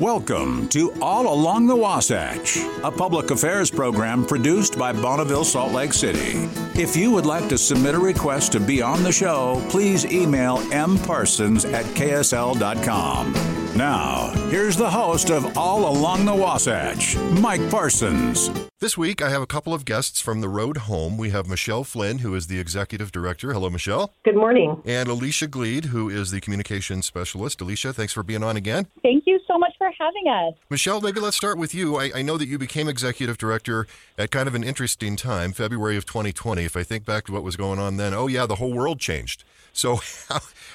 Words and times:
Welcome 0.00 0.68
to 0.68 0.92
All 1.02 1.26
Along 1.26 1.66
the 1.66 1.74
Wasatch, 1.74 2.56
a 2.84 2.90
public 2.90 3.32
affairs 3.32 3.68
program 3.68 4.24
produced 4.24 4.78
by 4.78 4.92
Bonneville 4.92 5.42
Salt 5.42 5.72
Lake 5.72 5.92
City. 5.92 6.48
If 6.80 6.94
you 6.94 7.10
would 7.10 7.26
like 7.26 7.48
to 7.48 7.58
submit 7.58 7.96
a 7.96 7.98
request 7.98 8.52
to 8.52 8.60
be 8.60 8.80
on 8.80 9.02
the 9.02 9.10
show, 9.10 9.60
please 9.68 10.06
email 10.06 10.58
mparsons 10.58 11.70
at 11.72 11.84
ksl.com. 11.96 13.57
Now, 13.76 14.30
here's 14.48 14.76
the 14.76 14.90
host 14.90 15.30
of 15.30 15.56
All 15.56 15.88
Along 15.92 16.24
the 16.24 16.34
Wasatch, 16.34 17.16
Mike 17.40 17.70
Parsons. 17.70 18.50
This 18.80 18.96
week, 18.96 19.20
I 19.20 19.28
have 19.28 19.42
a 19.42 19.46
couple 19.46 19.74
of 19.74 19.84
guests 19.84 20.20
from 20.20 20.40
the 20.40 20.48
road 20.48 20.76
home. 20.76 21.18
We 21.18 21.30
have 21.30 21.48
Michelle 21.48 21.84
Flynn, 21.84 22.18
who 22.18 22.34
is 22.34 22.46
the 22.46 22.58
executive 22.60 23.12
director. 23.12 23.52
Hello, 23.52 23.68
Michelle. 23.68 24.12
Good 24.24 24.36
morning. 24.36 24.80
And 24.84 25.08
Alicia 25.08 25.48
Gleed, 25.48 25.86
who 25.86 26.08
is 26.08 26.30
the 26.30 26.40
communications 26.40 27.04
specialist. 27.04 27.60
Alicia, 27.60 27.92
thanks 27.92 28.12
for 28.12 28.22
being 28.22 28.42
on 28.42 28.56
again. 28.56 28.86
Thank 29.02 29.24
you 29.26 29.40
so 29.46 29.58
much 29.58 29.72
for 29.78 29.90
having 29.98 30.28
us. 30.28 30.54
Michelle, 30.70 31.00
maybe 31.00 31.20
let's 31.20 31.36
start 31.36 31.58
with 31.58 31.74
you. 31.74 31.96
I, 31.96 32.10
I 32.16 32.22
know 32.22 32.38
that 32.38 32.46
you 32.46 32.56
became 32.56 32.88
executive 32.88 33.36
director 33.36 33.86
at 34.16 34.30
kind 34.30 34.46
of 34.48 34.54
an 34.54 34.62
interesting 34.62 35.16
time, 35.16 35.52
February 35.52 35.96
of 35.96 36.06
2020. 36.06 36.64
If 36.64 36.76
I 36.76 36.84
think 36.84 37.04
back 37.04 37.26
to 37.26 37.32
what 37.32 37.42
was 37.42 37.56
going 37.56 37.78
on 37.78 37.96
then, 37.96 38.14
oh, 38.14 38.28
yeah, 38.28 38.46
the 38.46 38.56
whole 38.56 38.72
world 38.72 39.00
changed. 39.00 39.44
So, 39.78 40.00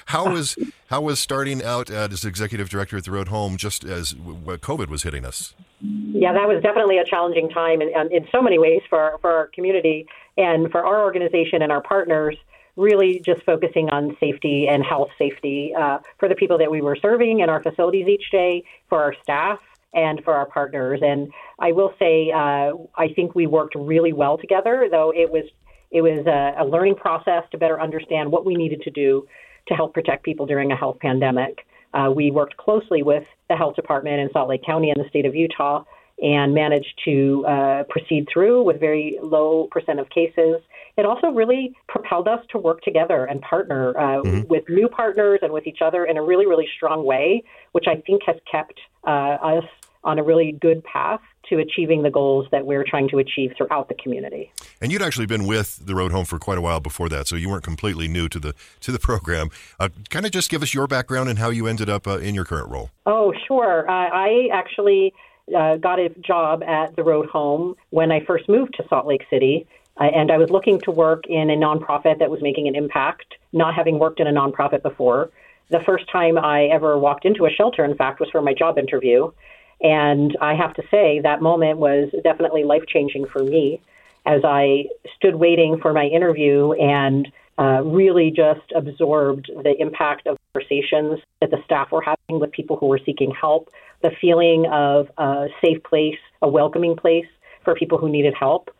how, 0.06 0.32
was 0.32 0.56
how 0.86 1.02
was 1.02 1.18
starting 1.18 1.62
out 1.62 1.90
as 1.90 2.24
executive 2.24 2.70
director 2.70 2.96
at 2.96 3.04
the 3.04 3.10
Road 3.10 3.28
Home 3.28 3.58
just 3.58 3.84
as 3.84 4.14
COVID 4.14 4.88
was 4.88 5.02
hitting 5.02 5.26
us? 5.26 5.54
Yeah, 5.80 6.32
that 6.32 6.48
was 6.48 6.62
definitely 6.62 6.96
a 6.96 7.04
challenging 7.04 7.50
time 7.50 7.82
in, 7.82 7.90
in 8.10 8.26
so 8.32 8.40
many 8.40 8.58
ways 8.58 8.80
for 8.88 9.18
for 9.20 9.30
our 9.30 9.48
community 9.48 10.06
and 10.38 10.70
for 10.70 10.86
our 10.86 11.02
organization 11.02 11.60
and 11.60 11.70
our 11.70 11.82
partners. 11.82 12.36
Really, 12.76 13.20
just 13.20 13.42
focusing 13.44 13.90
on 13.90 14.16
safety 14.18 14.66
and 14.68 14.82
health 14.82 15.10
safety 15.18 15.72
uh, 15.78 15.98
for 16.18 16.28
the 16.28 16.34
people 16.34 16.58
that 16.58 16.70
we 16.70 16.80
were 16.80 16.96
serving 16.96 17.40
in 17.40 17.50
our 17.50 17.62
facilities 17.62 18.08
each 18.08 18.30
day, 18.32 18.64
for 18.88 19.00
our 19.02 19.14
staff, 19.22 19.60
and 19.92 20.24
for 20.24 20.34
our 20.34 20.46
partners. 20.46 21.00
And 21.02 21.30
I 21.60 21.72
will 21.72 21.94
say, 21.98 22.32
uh, 22.32 22.72
I 22.96 23.08
think 23.14 23.34
we 23.34 23.46
worked 23.46 23.74
really 23.76 24.12
well 24.12 24.38
together, 24.38 24.88
though 24.90 25.12
it 25.14 25.30
was 25.30 25.44
it 25.94 26.02
was 26.02 26.26
a, 26.26 26.62
a 26.62 26.64
learning 26.66 26.96
process 26.96 27.44
to 27.52 27.56
better 27.56 27.80
understand 27.80 28.30
what 28.30 28.44
we 28.44 28.54
needed 28.56 28.82
to 28.82 28.90
do 28.90 29.26
to 29.68 29.74
help 29.74 29.94
protect 29.94 30.24
people 30.24 30.44
during 30.44 30.72
a 30.72 30.76
health 30.76 30.98
pandemic. 31.00 31.64
Uh, 31.94 32.10
we 32.14 32.30
worked 32.30 32.56
closely 32.56 33.02
with 33.02 33.24
the 33.48 33.56
health 33.56 33.76
department 33.76 34.18
in 34.20 34.28
Salt 34.32 34.48
Lake 34.48 34.64
County 34.66 34.90
and 34.90 35.02
the 35.02 35.08
state 35.08 35.24
of 35.24 35.34
Utah 35.34 35.84
and 36.20 36.52
managed 36.52 37.00
to 37.04 37.44
uh, 37.46 37.84
proceed 37.88 38.26
through 38.32 38.62
with 38.62 38.78
very 38.80 39.18
low 39.22 39.68
percent 39.70 40.00
of 40.00 40.08
cases. 40.10 40.56
It 40.96 41.06
also 41.06 41.28
really 41.28 41.74
propelled 41.88 42.28
us 42.28 42.44
to 42.50 42.58
work 42.58 42.82
together 42.82 43.24
and 43.24 43.40
partner 43.40 43.96
uh, 43.96 44.22
mm-hmm. 44.22 44.48
with 44.48 44.64
new 44.68 44.88
partners 44.88 45.40
and 45.42 45.52
with 45.52 45.66
each 45.66 45.78
other 45.80 46.04
in 46.04 46.16
a 46.16 46.22
really, 46.22 46.46
really 46.46 46.68
strong 46.76 47.04
way, 47.04 47.44
which 47.72 47.86
I 47.88 47.96
think 48.06 48.22
has 48.26 48.36
kept 48.50 48.80
uh, 49.06 49.10
us 49.10 49.64
on 50.04 50.18
a 50.18 50.22
really 50.22 50.52
good 50.52 50.82
path 50.84 51.20
to 51.48 51.58
achieving 51.58 52.02
the 52.02 52.10
goals 52.10 52.46
that 52.50 52.66
we're 52.66 52.84
trying 52.84 53.08
to 53.08 53.18
achieve 53.18 53.52
throughout 53.56 53.88
the 53.88 53.94
community. 53.94 54.50
And 54.80 54.90
you'd 54.90 55.02
actually 55.02 55.26
been 55.26 55.46
with 55.46 55.84
the 55.84 55.94
Road 55.94 56.12
Home 56.12 56.24
for 56.24 56.38
quite 56.38 56.58
a 56.58 56.60
while 56.60 56.80
before 56.80 57.08
that, 57.10 57.26
so 57.26 57.36
you 57.36 57.48
weren't 57.48 57.64
completely 57.64 58.08
new 58.08 58.28
to 58.28 58.38
the 58.38 58.54
to 58.80 58.92
the 58.92 58.98
program. 58.98 59.50
Uh, 59.78 59.88
kind 60.10 60.26
of 60.26 60.32
just 60.32 60.50
give 60.50 60.62
us 60.62 60.72
your 60.72 60.86
background 60.86 61.28
and 61.28 61.38
how 61.38 61.50
you 61.50 61.66
ended 61.66 61.90
up 61.90 62.06
uh, 62.06 62.18
in 62.18 62.34
your 62.34 62.44
current 62.44 62.70
role. 62.70 62.90
Oh, 63.06 63.32
sure. 63.46 63.88
Uh, 63.88 64.10
I 64.12 64.48
actually 64.52 65.12
uh, 65.54 65.76
got 65.76 65.98
a 65.98 66.08
job 66.20 66.62
at 66.62 66.96
the 66.96 67.02
Road 67.02 67.26
Home 67.26 67.76
when 67.90 68.10
I 68.10 68.24
first 68.24 68.48
moved 68.48 68.74
to 68.78 68.84
Salt 68.88 69.06
Lake 69.06 69.24
City. 69.30 69.66
Uh, 69.96 70.04
and 70.04 70.32
I 70.32 70.38
was 70.38 70.50
looking 70.50 70.80
to 70.80 70.90
work 70.90 71.24
in 71.28 71.50
a 71.50 71.56
nonprofit 71.56 72.18
that 72.18 72.28
was 72.28 72.42
making 72.42 72.66
an 72.66 72.74
impact, 72.74 73.34
not 73.52 73.74
having 73.74 74.00
worked 74.00 74.18
in 74.18 74.26
a 74.26 74.32
nonprofit 74.32 74.82
before. 74.82 75.30
The 75.70 75.80
first 75.80 76.10
time 76.10 76.36
I 76.36 76.64
ever 76.64 76.98
walked 76.98 77.24
into 77.24 77.46
a 77.46 77.50
shelter, 77.50 77.84
in 77.84 77.96
fact, 77.96 78.20
was 78.20 78.28
for 78.30 78.42
my 78.42 78.52
job 78.54 78.76
interview. 78.76 79.30
And 79.84 80.34
I 80.40 80.54
have 80.54 80.72
to 80.74 80.82
say, 80.90 81.20
that 81.20 81.42
moment 81.42 81.78
was 81.78 82.08
definitely 82.24 82.64
life 82.64 82.84
changing 82.88 83.26
for 83.26 83.44
me 83.44 83.82
as 84.24 84.40
I 84.42 84.86
stood 85.14 85.34
waiting 85.34 85.78
for 85.80 85.92
my 85.92 86.06
interview 86.06 86.72
and 86.72 87.30
uh, 87.58 87.82
really 87.84 88.32
just 88.34 88.72
absorbed 88.74 89.50
the 89.62 89.74
impact 89.78 90.26
of 90.26 90.38
conversations 90.52 91.20
that 91.42 91.50
the 91.50 91.58
staff 91.66 91.92
were 91.92 92.00
having 92.00 92.40
with 92.40 92.50
people 92.50 92.76
who 92.76 92.86
were 92.86 92.98
seeking 93.04 93.30
help, 93.38 93.68
the 94.02 94.10
feeling 94.22 94.66
of 94.72 95.08
a 95.18 95.48
safe 95.62 95.82
place, 95.84 96.18
a 96.40 96.48
welcoming 96.48 96.96
place 96.96 97.26
for 97.62 97.74
people 97.74 97.98
who 97.98 98.08
needed 98.08 98.32
help. 98.34 98.70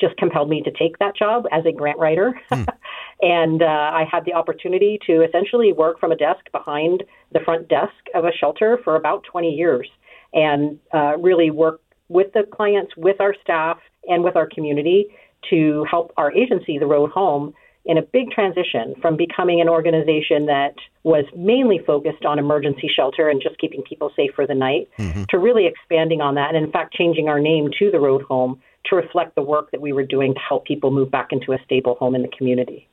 Just 0.00 0.16
compelled 0.16 0.48
me 0.48 0.62
to 0.62 0.70
take 0.72 0.98
that 0.98 1.14
job 1.14 1.44
as 1.52 1.66
a 1.66 1.72
grant 1.72 1.98
writer. 1.98 2.40
Hmm. 2.48 2.64
and 3.22 3.62
uh, 3.62 3.66
I 3.66 4.06
had 4.10 4.24
the 4.24 4.32
opportunity 4.32 4.98
to 5.06 5.22
essentially 5.22 5.74
work 5.74 6.00
from 6.00 6.10
a 6.10 6.16
desk 6.16 6.50
behind 6.50 7.04
the 7.32 7.40
front 7.40 7.68
desk 7.68 7.92
of 8.14 8.24
a 8.24 8.32
shelter 8.32 8.80
for 8.82 8.96
about 8.96 9.24
20 9.30 9.50
years 9.50 9.88
and 10.34 10.78
uh, 10.92 11.16
really 11.18 11.50
work 11.50 11.80
with 12.08 12.32
the 12.32 12.42
clients, 12.52 12.96
with 12.96 13.20
our 13.20 13.34
staff, 13.42 13.78
and 14.06 14.22
with 14.22 14.36
our 14.36 14.46
community 14.46 15.06
to 15.50 15.84
help 15.90 16.12
our 16.16 16.32
agency, 16.32 16.78
the 16.78 16.86
Road 16.86 17.10
Home, 17.10 17.54
in 17.86 17.98
a 17.98 18.02
big 18.02 18.30
transition 18.30 18.94
from 19.00 19.16
becoming 19.16 19.60
an 19.60 19.68
organization 19.68 20.46
that 20.46 20.74
was 21.02 21.24
mainly 21.36 21.78
focused 21.86 22.24
on 22.24 22.38
emergency 22.38 22.90
shelter 22.94 23.28
and 23.28 23.42
just 23.42 23.58
keeping 23.58 23.82
people 23.82 24.10
safe 24.16 24.30
for 24.34 24.46
the 24.46 24.54
night 24.54 24.88
mm-hmm. 24.98 25.24
to 25.28 25.38
really 25.38 25.66
expanding 25.66 26.20
on 26.20 26.34
that 26.34 26.54
and 26.54 26.64
in 26.64 26.72
fact 26.72 26.94
changing 26.94 27.28
our 27.28 27.40
name 27.40 27.68
to 27.78 27.90
the 27.90 28.00
road 28.00 28.22
home 28.22 28.60
to 28.86 28.96
reflect 28.96 29.34
the 29.34 29.42
work 29.42 29.70
that 29.70 29.80
we 29.80 29.92
were 29.92 30.02
doing 30.02 30.32
to 30.32 30.40
help 30.40 30.64
people 30.64 30.90
move 30.90 31.10
back 31.10 31.28
into 31.30 31.52
a 31.52 31.58
stable 31.64 31.94
home 31.96 32.14
in 32.14 32.22
the 32.22 32.28
community. 32.28 32.88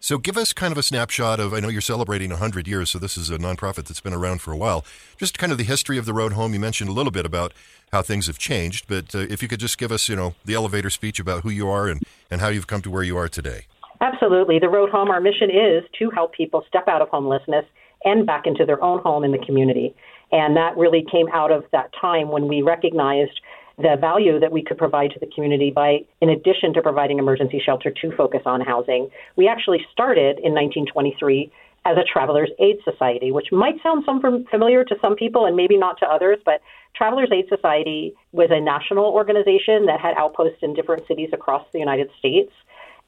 So, 0.00 0.16
give 0.16 0.36
us 0.36 0.52
kind 0.52 0.70
of 0.70 0.78
a 0.78 0.82
snapshot 0.82 1.40
of. 1.40 1.52
I 1.52 1.60
know 1.60 1.68
you're 1.68 1.80
celebrating 1.80 2.30
100 2.30 2.68
years, 2.68 2.90
so 2.90 3.00
this 3.00 3.16
is 3.16 3.30
a 3.30 3.38
nonprofit 3.38 3.86
that's 3.86 4.00
been 4.00 4.14
around 4.14 4.40
for 4.40 4.52
a 4.52 4.56
while. 4.56 4.84
Just 5.16 5.38
kind 5.38 5.50
of 5.50 5.58
the 5.58 5.64
history 5.64 5.98
of 5.98 6.06
the 6.06 6.14
road 6.14 6.34
home. 6.34 6.54
You 6.54 6.60
mentioned 6.60 6.88
a 6.88 6.92
little 6.92 7.10
bit 7.10 7.26
about 7.26 7.52
how 7.90 8.02
things 8.02 8.28
have 8.28 8.38
changed, 8.38 8.86
but 8.86 9.12
uh, 9.14 9.18
if 9.18 9.42
you 9.42 9.48
could 9.48 9.58
just 9.58 9.76
give 9.76 9.90
us, 9.90 10.08
you 10.08 10.14
know, 10.14 10.34
the 10.44 10.54
elevator 10.54 10.90
speech 10.90 11.18
about 11.18 11.42
who 11.42 11.50
you 11.50 11.68
are 11.68 11.88
and, 11.88 12.02
and 12.30 12.40
how 12.40 12.48
you've 12.48 12.68
come 12.68 12.82
to 12.82 12.90
where 12.90 13.02
you 13.02 13.16
are 13.16 13.28
today. 13.28 13.66
Absolutely. 14.00 14.60
The 14.60 14.68
Road 14.68 14.90
Home, 14.90 15.10
our 15.10 15.20
mission 15.20 15.50
is 15.50 15.82
to 15.98 16.10
help 16.10 16.32
people 16.32 16.64
step 16.68 16.86
out 16.86 17.02
of 17.02 17.08
homelessness 17.08 17.64
and 18.04 18.24
back 18.24 18.46
into 18.46 18.64
their 18.64 18.82
own 18.82 19.00
home 19.00 19.24
in 19.24 19.32
the 19.32 19.38
community. 19.38 19.96
And 20.30 20.56
that 20.56 20.76
really 20.76 21.04
came 21.10 21.26
out 21.32 21.50
of 21.50 21.64
that 21.72 21.90
time 22.00 22.28
when 22.28 22.46
we 22.46 22.62
recognized 22.62 23.40
the 23.78 23.96
value 24.00 24.40
that 24.40 24.50
we 24.50 24.62
could 24.62 24.76
provide 24.76 25.12
to 25.12 25.20
the 25.20 25.30
community 25.34 25.70
by, 25.70 26.00
in 26.20 26.30
addition 26.30 26.74
to 26.74 26.82
providing 26.82 27.18
emergency 27.18 27.62
shelter, 27.64 27.90
to 27.90 28.16
focus 28.16 28.42
on 28.44 28.60
housing. 28.60 29.08
We 29.36 29.46
actually 29.48 29.86
started 29.92 30.38
in 30.42 30.52
1923 30.52 31.52
as 31.84 31.96
a 31.96 32.02
Travelers 32.04 32.50
Aid 32.58 32.78
Society, 32.84 33.30
which 33.30 33.52
might 33.52 33.80
sound 33.82 34.02
some 34.04 34.20
familiar 34.50 34.84
to 34.84 34.96
some 35.00 35.14
people 35.14 35.46
and 35.46 35.56
maybe 35.56 35.76
not 35.78 35.98
to 36.00 36.06
others, 36.06 36.38
but 36.44 36.60
Travelers 36.94 37.30
Aid 37.32 37.46
Society 37.48 38.14
was 38.32 38.48
a 38.50 38.60
national 38.60 39.06
organization 39.06 39.86
that 39.86 40.00
had 40.00 40.14
outposts 40.18 40.58
in 40.62 40.74
different 40.74 41.06
cities 41.06 41.30
across 41.32 41.64
the 41.72 41.78
United 41.78 42.10
States. 42.18 42.52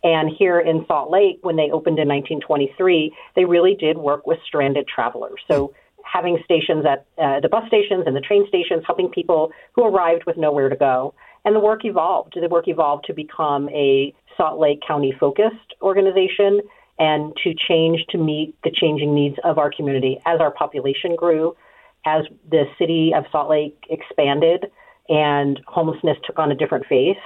And 0.02 0.30
here 0.30 0.60
in 0.60 0.86
Salt 0.86 1.10
Lake, 1.10 1.40
when 1.42 1.56
they 1.56 1.70
opened 1.70 1.98
in 1.98 2.08
1923, 2.08 3.14
they 3.36 3.44
really 3.44 3.74
did 3.74 3.98
work 3.98 4.26
with 4.26 4.38
stranded 4.46 4.86
travelers. 4.88 5.40
So 5.50 5.74
having 6.04 6.38
stations 6.44 6.84
at 6.86 7.06
uh, 7.22 7.40
the 7.40 7.48
bus 7.48 7.66
stations 7.68 8.04
and 8.06 8.16
the 8.16 8.20
train 8.20 8.46
stations, 8.48 8.82
helping 8.86 9.08
people 9.08 9.52
who 9.72 9.84
arrived 9.84 10.24
with 10.26 10.36
nowhere 10.36 10.68
to 10.68 10.76
go. 10.76 11.14
And 11.44 11.56
the 11.56 11.60
work 11.60 11.84
evolved. 11.84 12.36
The 12.40 12.48
work 12.48 12.68
evolved 12.68 13.06
to 13.06 13.14
become 13.14 13.68
a 13.70 14.14
Salt 14.36 14.60
Lake 14.60 14.80
County 14.86 15.14
focused 15.18 15.74
organization 15.80 16.60
and 16.98 17.34
to 17.42 17.54
change 17.54 18.04
to 18.10 18.18
meet 18.18 18.54
the 18.62 18.70
changing 18.70 19.14
needs 19.14 19.36
of 19.42 19.58
our 19.58 19.70
community 19.70 20.18
as 20.26 20.38
our 20.40 20.50
population 20.50 21.16
grew, 21.16 21.56
as 22.04 22.24
the 22.50 22.64
city 22.78 23.12
of 23.14 23.24
Salt 23.32 23.48
Lake 23.48 23.76
expanded 23.88 24.66
and 25.08 25.60
homelessness 25.66 26.18
took 26.24 26.38
on 26.38 26.52
a 26.52 26.54
different 26.54 26.86
face. 26.86 27.16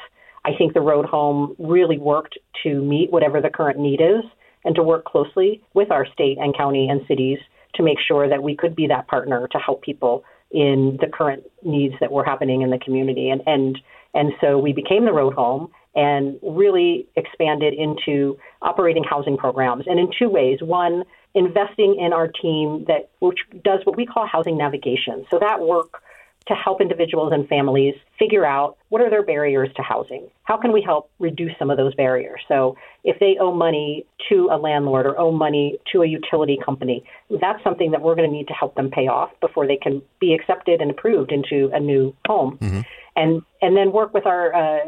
I 0.44 0.54
think 0.56 0.74
the 0.74 0.80
road 0.80 1.06
home 1.06 1.56
really 1.58 1.98
worked 1.98 2.38
to 2.62 2.82
meet 2.82 3.10
whatever 3.10 3.40
the 3.40 3.50
current 3.50 3.78
need 3.78 4.00
is 4.00 4.24
and 4.64 4.74
to 4.76 4.82
work 4.82 5.04
closely 5.04 5.62
with 5.74 5.90
our 5.90 6.06
state 6.06 6.38
and 6.38 6.56
county 6.56 6.88
and 6.88 7.00
cities 7.06 7.38
to 7.74 7.82
make 7.82 7.98
sure 8.06 8.28
that 8.28 8.42
we 8.42 8.56
could 8.56 8.74
be 8.74 8.86
that 8.88 9.08
partner 9.08 9.48
to 9.52 9.58
help 9.58 9.82
people 9.82 10.24
in 10.50 10.98
the 11.00 11.08
current 11.08 11.42
needs 11.62 11.94
that 12.00 12.12
were 12.12 12.24
happening 12.24 12.62
in 12.62 12.70
the 12.70 12.78
community. 12.78 13.28
And 13.30 13.42
and 13.46 13.78
and 14.14 14.32
so 14.40 14.58
we 14.58 14.72
became 14.72 15.04
the 15.04 15.12
road 15.12 15.34
home 15.34 15.70
and 15.96 16.38
really 16.42 17.06
expanded 17.16 17.74
into 17.74 18.38
operating 18.62 19.04
housing 19.04 19.36
programs 19.36 19.84
and 19.86 19.98
in 19.98 20.10
two 20.16 20.28
ways. 20.28 20.58
One, 20.60 21.04
investing 21.34 21.96
in 22.00 22.12
our 22.12 22.28
team 22.28 22.84
that 22.86 23.10
which 23.20 23.40
does 23.64 23.80
what 23.84 23.96
we 23.96 24.06
call 24.06 24.26
housing 24.26 24.56
navigation. 24.56 25.26
So 25.30 25.38
that 25.40 25.60
work 25.60 26.02
to 26.48 26.54
help 26.54 26.80
individuals 26.80 27.32
and 27.32 27.48
families 27.48 27.94
figure 28.18 28.44
out 28.44 28.76
what 28.90 29.00
are 29.00 29.08
their 29.08 29.22
barriers 29.22 29.70
to 29.76 29.82
housing. 29.82 30.28
How 30.42 30.58
can 30.58 30.72
we 30.72 30.82
help 30.82 31.10
reduce 31.18 31.52
some 31.58 31.70
of 31.70 31.78
those 31.78 31.94
barriers? 31.94 32.40
So 32.48 32.76
if 33.02 33.18
they 33.18 33.36
owe 33.40 33.54
money 33.54 34.04
to 34.28 34.48
a 34.52 34.58
landlord 34.58 35.06
or 35.06 35.18
owe 35.18 35.32
money 35.32 35.78
to 35.92 36.02
a 36.02 36.06
utility 36.06 36.58
company, 36.62 37.02
that's 37.40 37.62
something 37.64 37.92
that 37.92 38.02
we're 38.02 38.14
going 38.14 38.28
to 38.28 38.36
need 38.36 38.48
to 38.48 38.52
help 38.52 38.74
them 38.74 38.90
pay 38.90 39.08
off 39.08 39.30
before 39.40 39.66
they 39.66 39.76
can 39.76 40.02
be 40.20 40.34
accepted 40.34 40.82
and 40.82 40.90
approved 40.90 41.32
into 41.32 41.70
a 41.72 41.80
new 41.80 42.14
home. 42.26 42.58
Mm-hmm. 42.58 42.80
And 43.16 43.42
and 43.62 43.76
then 43.76 43.92
work 43.92 44.12
with 44.12 44.26
our 44.26 44.54
uh, 44.54 44.80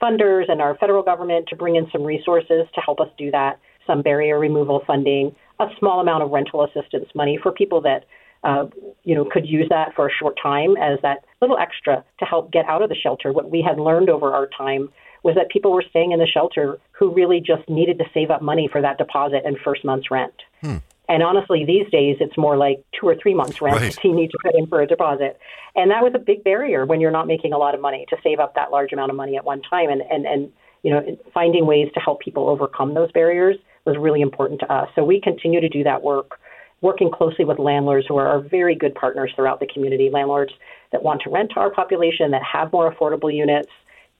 funders 0.00 0.50
and 0.50 0.60
our 0.60 0.76
federal 0.76 1.02
government 1.02 1.48
to 1.48 1.56
bring 1.56 1.76
in 1.76 1.88
some 1.90 2.02
resources 2.02 2.66
to 2.74 2.80
help 2.80 3.00
us 3.00 3.08
do 3.18 3.30
that, 3.32 3.58
some 3.86 4.02
barrier 4.02 4.38
removal 4.38 4.82
funding, 4.86 5.34
a 5.58 5.66
small 5.78 6.00
amount 6.00 6.22
of 6.22 6.30
rental 6.30 6.64
assistance 6.64 7.08
money 7.14 7.38
for 7.42 7.50
people 7.50 7.80
that 7.80 8.04
uh, 8.44 8.66
you 9.04 9.14
know, 9.14 9.24
could 9.24 9.46
use 9.46 9.66
that 9.70 9.94
for 9.94 10.06
a 10.06 10.10
short 10.12 10.38
time 10.40 10.76
as 10.76 10.98
that 11.02 11.24
little 11.40 11.58
extra 11.58 12.04
to 12.18 12.24
help 12.24 12.52
get 12.52 12.64
out 12.66 12.82
of 12.82 12.88
the 12.88 12.94
shelter. 12.94 13.32
What 13.32 13.50
we 13.50 13.62
had 13.62 13.78
learned 13.78 14.10
over 14.10 14.32
our 14.32 14.48
time 14.56 14.90
was 15.22 15.34
that 15.34 15.50
people 15.50 15.72
were 15.72 15.84
staying 15.90 16.12
in 16.12 16.18
the 16.18 16.26
shelter 16.26 16.78
who 16.92 17.12
really 17.12 17.40
just 17.40 17.68
needed 17.68 17.98
to 17.98 18.04
save 18.14 18.30
up 18.30 18.42
money 18.42 18.68
for 18.70 18.80
that 18.80 18.98
deposit 18.98 19.42
and 19.44 19.56
first 19.64 19.84
month's 19.84 20.10
rent. 20.10 20.34
Hmm. 20.60 20.76
And 21.08 21.22
honestly, 21.22 21.64
these 21.64 21.88
days 21.90 22.16
it's 22.20 22.36
more 22.36 22.56
like 22.56 22.84
two 22.98 23.06
or 23.08 23.14
three 23.14 23.34
months 23.34 23.60
rent 23.60 23.80
right. 23.80 23.96
you 24.04 24.14
need 24.14 24.30
to 24.30 24.38
put 24.42 24.54
in 24.54 24.66
for 24.66 24.80
a 24.80 24.86
deposit. 24.86 25.38
And 25.74 25.90
that 25.90 26.02
was 26.02 26.12
a 26.14 26.18
big 26.18 26.42
barrier 26.42 26.84
when 26.84 27.00
you're 27.00 27.10
not 27.10 27.26
making 27.26 27.52
a 27.52 27.58
lot 27.58 27.74
of 27.74 27.80
money 27.80 28.06
to 28.10 28.16
save 28.22 28.40
up 28.40 28.54
that 28.54 28.70
large 28.70 28.92
amount 28.92 29.10
of 29.10 29.16
money 29.16 29.36
at 29.36 29.44
one 29.44 29.62
time. 29.62 29.90
And, 29.90 30.02
and, 30.02 30.26
and 30.26 30.52
you 30.82 30.90
know, 30.90 31.18
finding 31.32 31.66
ways 31.66 31.88
to 31.94 32.00
help 32.00 32.20
people 32.20 32.48
overcome 32.48 32.94
those 32.94 33.10
barriers 33.12 33.56
was 33.84 33.96
really 33.96 34.20
important 34.20 34.60
to 34.60 34.72
us. 34.72 34.88
So 34.94 35.04
we 35.04 35.20
continue 35.20 35.60
to 35.60 35.68
do 35.68 35.84
that 35.84 36.02
work, 36.02 36.40
working 36.80 37.10
closely 37.10 37.44
with 37.44 37.58
landlords 37.58 38.06
who 38.06 38.16
are 38.16 38.40
very 38.40 38.74
good 38.74 38.94
partners 38.94 39.32
throughout 39.34 39.60
the 39.60 39.66
community, 39.66 40.10
landlords 40.12 40.52
that 40.92 41.02
want 41.02 41.22
to 41.22 41.30
rent 41.30 41.50
to 41.54 41.60
our 41.60 41.70
population, 41.70 42.30
that 42.30 42.42
have 42.42 42.72
more 42.72 42.92
affordable 42.92 43.34
units, 43.34 43.70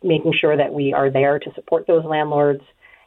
making 0.02 0.32
sure 0.32 0.56
that 0.56 0.72
we 0.72 0.92
are 0.92 1.10
there 1.10 1.38
to 1.38 1.52
support 1.54 1.86
those 1.86 2.04
landlords, 2.04 2.62